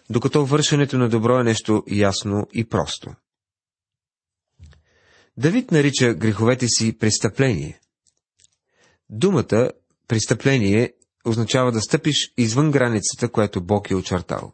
докато 0.09 0.45
вършенето 0.45 0.97
на 0.97 1.09
добро 1.09 1.39
е 1.39 1.43
нещо 1.43 1.83
ясно 1.87 2.47
и 2.53 2.69
просто. 2.69 3.15
Давид 5.37 5.71
нарича 5.71 6.13
греховете 6.13 6.67
си 6.67 6.97
престъпление. 6.97 7.79
Думата 9.09 9.71
престъпление 10.07 10.93
означава 11.25 11.71
да 11.71 11.81
стъпиш 11.81 12.33
извън 12.37 12.71
границата, 12.71 13.29
която 13.29 13.61
Бог 13.61 13.91
е 13.91 13.95
очертал. 13.95 14.53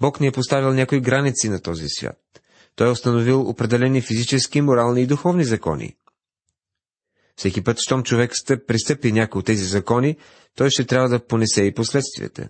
Бог 0.00 0.20
ни 0.20 0.26
е 0.26 0.32
поставил 0.32 0.72
някои 0.72 1.00
граници 1.00 1.48
на 1.48 1.62
този 1.62 1.88
свят. 1.88 2.40
Той 2.76 2.88
е 2.88 2.90
установил 2.90 3.48
определени 3.48 4.00
физически, 4.00 4.60
морални 4.60 5.02
и 5.02 5.06
духовни 5.06 5.44
закони. 5.44 5.96
Всеки 7.40 7.64
път, 7.64 7.80
щом 7.80 8.02
човек 8.02 8.32
пристъпи 8.66 9.12
някои 9.12 9.38
от 9.38 9.46
тези 9.46 9.64
закони, 9.64 10.16
той 10.54 10.70
ще 10.70 10.84
трябва 10.84 11.08
да 11.08 11.26
понесе 11.26 11.62
и 11.62 11.74
последствията. 11.74 12.48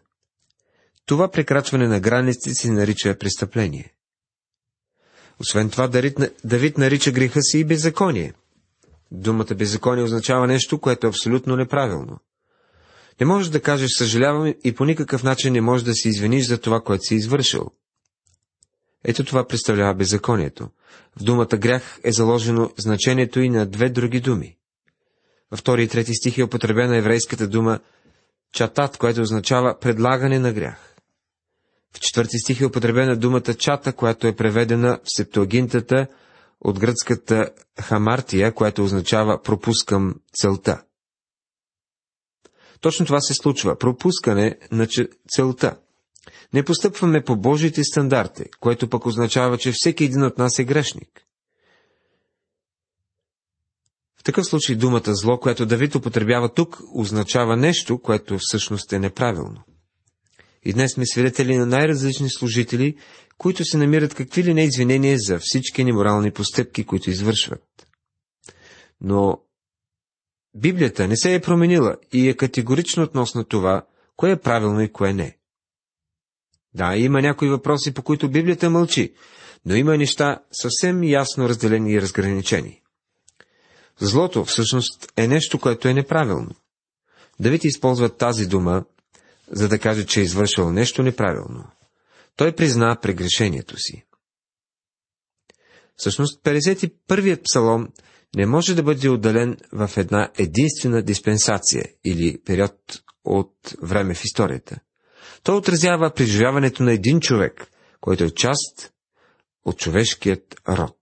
Това 1.07 1.31
прекрачване 1.31 1.89
на 1.89 2.01
границите 2.01 2.55
се 2.55 2.71
нарича 2.71 3.19
престъпление. 3.19 3.93
Освен 5.41 5.71
това, 5.71 5.89
Давид 6.45 6.79
нарича 6.79 7.13
греха 7.13 7.43
си 7.43 7.59
и 7.59 7.65
беззаконие. 7.65 8.33
Думата 9.11 9.55
беззаконие 9.55 10.05
означава 10.05 10.47
нещо, 10.47 10.81
което 10.81 11.07
е 11.07 11.11
абсолютно 11.11 11.57
неправилно. 11.57 12.19
Не 13.21 13.27
можеш 13.27 13.49
да 13.49 13.63
кажеш 13.63 13.91
съжалявам 13.91 14.55
и 14.65 14.75
по 14.75 14.85
никакъв 14.85 15.23
начин 15.23 15.53
не 15.53 15.61
можеш 15.61 15.85
да 15.85 15.95
се 15.95 16.09
извиниш 16.09 16.47
за 16.47 16.59
това, 16.59 16.81
което 16.81 17.05
си 17.05 17.15
извършил. 17.15 17.71
Ето 19.05 19.25
това 19.25 19.47
представлява 19.47 19.95
беззаконието. 19.95 20.69
В 21.17 21.23
думата 21.23 21.57
грях 21.57 22.01
е 22.05 22.13
заложено 22.13 22.71
значението 22.79 23.41
и 23.41 23.49
на 23.49 23.67
две 23.67 23.89
други 23.89 24.21
думи. 24.21 24.57
Във 25.51 25.61
втори 25.61 25.83
и 25.83 25.89
трети 25.89 26.15
стих 26.15 26.39
е 26.39 26.45
употребена 26.45 26.97
еврейската 26.97 27.49
дума 27.49 27.81
чатат, 28.53 28.97
което 28.97 29.21
означава 29.21 29.79
предлагане 29.81 30.39
на 30.39 30.53
грях. 30.53 30.97
В 31.97 32.01
четвърти 32.01 32.39
стих 32.39 32.61
е 32.61 32.67
употребена 32.67 33.17
думата 33.17 33.55
чата, 33.59 33.93
която 33.93 34.27
е 34.27 34.37
преведена 34.37 34.99
в 35.05 35.17
септуагинтата 35.17 36.07
от 36.61 36.79
гръцката 36.79 37.51
хамартия, 37.81 38.55
която 38.55 38.85
означава 38.85 39.43
пропускам 39.43 40.15
целта. 40.33 40.83
Точно 42.81 43.07
това 43.07 43.21
се 43.21 43.35
случва. 43.35 43.79
Пропускане 43.79 44.59
на 44.73 44.87
целта. 45.37 45.77
Не 46.53 46.65
постъпваме 46.65 47.25
по 47.25 47.37
Божите 47.37 47.85
стандарти, 47.85 48.45
което 48.61 48.89
пък 48.89 49.07
означава, 49.07 49.59
че 49.59 49.73
всеки 49.75 50.05
един 50.05 50.23
от 50.23 50.39
нас 50.39 50.59
е 50.59 50.65
грешник. 50.65 51.09
В 54.21 54.23
такъв 54.23 54.47
случай 54.47 54.77
думата 54.77 55.03
зло, 55.07 55.39
което 55.39 55.67
Давид 55.67 55.95
употребява 55.95 56.55
тук, 56.55 56.81
означава 56.95 57.57
нещо, 57.57 57.99
което 57.99 58.39
всъщност 58.41 58.93
е 58.93 58.99
неправилно. 58.99 59.63
И 60.65 60.73
днес 60.73 60.93
сме 60.93 61.07
свидетели 61.07 61.57
на 61.57 61.67
най-различни 61.67 62.31
служители, 62.31 62.97
които 63.39 63.65
се 63.65 63.77
намират 63.77 64.15
какви 64.15 64.45
ли 64.45 64.55
не 64.55 64.65
извинения 64.65 65.17
за 65.19 65.39
всички 65.43 65.85
неморални 65.85 66.31
постъпки, 66.31 66.85
които 66.85 67.11
извършват. 67.11 67.63
Но 69.01 69.41
Библията 70.55 71.09
не 71.09 71.17
се 71.17 71.35
е 71.35 71.41
променила 71.41 71.97
и 72.13 72.29
е 72.29 72.37
категорично 72.37 73.03
относно 73.03 73.45
това, 73.45 73.87
кое 74.17 74.31
е 74.31 74.41
правилно 74.41 74.81
и 74.81 74.93
кое 74.93 75.13
не. 75.13 75.39
Да, 76.75 76.97
има 76.97 77.23
някои 77.23 77.49
въпроси, 77.49 77.95
по 77.95 78.03
които 78.03 78.31
Библията 78.31 78.71
мълчи, 78.71 79.15
но 79.67 79.75
има 79.75 79.97
неща 79.97 80.43
съвсем 80.53 81.05
ясно 81.05 81.49
разделени 81.49 81.93
и 81.93 82.01
разграничени. 82.01 82.80
Злото 84.01 84.45
всъщност 84.45 85.13
е 85.17 85.29
нещо, 85.29 85.59
което 85.59 85.89
е 85.89 85.95
неправилно. 85.95 86.51
Давид 87.41 87.65
използва 87.65 88.17
тази 88.17 88.47
дума, 88.47 88.85
за 89.51 89.69
да 89.69 89.79
каже, 89.79 90.07
че 90.07 90.21
е 90.21 90.23
извършил 90.23 90.73
нещо 90.73 91.03
неправилно. 91.03 91.65
Той 92.37 92.53
призна 92.53 92.99
прегрешението 93.03 93.77
си. 93.77 94.05
Всъщност, 95.97 96.43
51-ият 96.45 97.43
псалом 97.45 97.89
не 98.37 98.47
може 98.47 98.75
да 98.75 98.83
бъде 98.83 99.09
отделен 99.09 99.57
в 99.73 99.91
една 99.97 100.31
единствена 100.39 101.03
диспенсация 101.03 101.85
или 102.05 102.43
период 102.45 103.03
от 103.25 103.75
време 103.83 104.15
в 104.15 104.25
историята. 104.25 104.79
Той 105.43 105.57
отразява 105.57 106.15
преживяването 106.15 106.83
на 106.83 106.93
един 106.93 107.21
човек, 107.21 107.67
който 108.01 108.25
е 108.25 108.31
част 108.31 108.93
от 109.65 109.79
човешкият 109.79 110.57
род. 110.69 111.00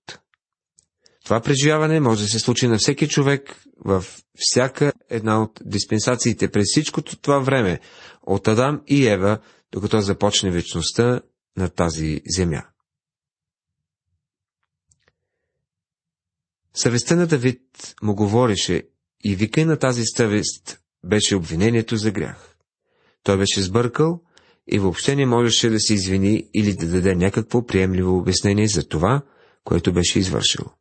Това 1.29 1.41
преживяване 1.41 2.01
може 2.01 2.23
да 2.23 2.29
се 2.29 2.39
случи 2.39 2.69
на 2.69 2.79
всеки 2.79 3.09
човек 3.09 3.63
в 3.85 4.05
всяка 4.35 4.93
една 5.11 5.43
от 5.43 5.61
диспенсациите 5.65 6.51
през 6.51 6.65
всичкото 6.71 7.17
това 7.17 7.39
време, 7.39 7.81
от 8.23 8.49
Адам 8.49 8.83
и 8.87 9.07
Ева, 9.07 9.39
докато 9.73 10.01
започне 10.01 10.51
вечността 10.51 11.21
на 11.57 11.69
тази 11.69 12.21
земя. 12.27 12.63
Съвестта 16.75 17.17
на 17.17 17.27
Давид 17.27 17.61
му 18.03 18.15
говореше 18.15 18.83
и 19.25 19.37
вика 19.37 19.67
на 19.67 19.77
тази 19.77 20.03
съвест 20.17 20.81
беше 21.05 21.37
обвинението 21.37 21.97
за 21.97 22.11
грях. 22.11 22.57
Той 23.23 23.39
беше 23.39 23.63
сбъркал 23.63 24.23
и 24.73 24.79
въобще 24.79 25.17
не 25.17 25.27
можеше 25.27 25.71
да 25.71 25.81
се 25.81 25.95
извини 25.95 26.45
или 26.55 26.75
да 26.75 26.87
даде 26.87 27.15
някакво 27.15 27.67
приемливо 27.67 28.19
обяснение 28.19 28.69
за 28.69 28.89
това, 28.89 29.23
което 29.65 29.93
беше 29.93 30.19
извършил. 30.19 30.78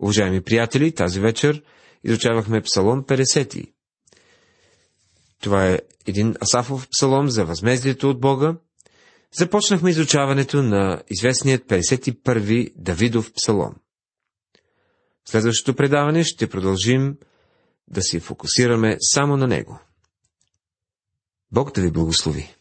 Уважаеми 0.00 0.40
приятели, 0.40 0.94
тази 0.94 1.20
вечер 1.20 1.62
изучавахме 2.04 2.62
Псалом 2.62 3.04
50. 3.04 3.72
Това 5.40 5.66
е 5.66 5.80
един 6.06 6.34
Асафов 6.42 6.88
псалом 6.88 7.28
за 7.28 7.44
възмездието 7.44 8.10
от 8.10 8.20
Бога. 8.20 8.56
Започнахме 9.38 9.90
изучаването 9.90 10.62
на 10.62 11.02
известният 11.08 11.64
51 11.64 12.72
Давидов 12.76 13.32
псалом. 13.32 13.74
В 15.24 15.30
следващото 15.30 15.76
предаване 15.76 16.24
ще 16.24 16.48
продължим 16.50 17.16
да 17.88 18.02
се 18.02 18.20
фокусираме 18.20 18.96
само 19.00 19.36
на 19.36 19.46
него. 19.46 19.80
Бог 21.52 21.74
да 21.74 21.80
ви 21.80 21.90
благослови! 21.90 22.54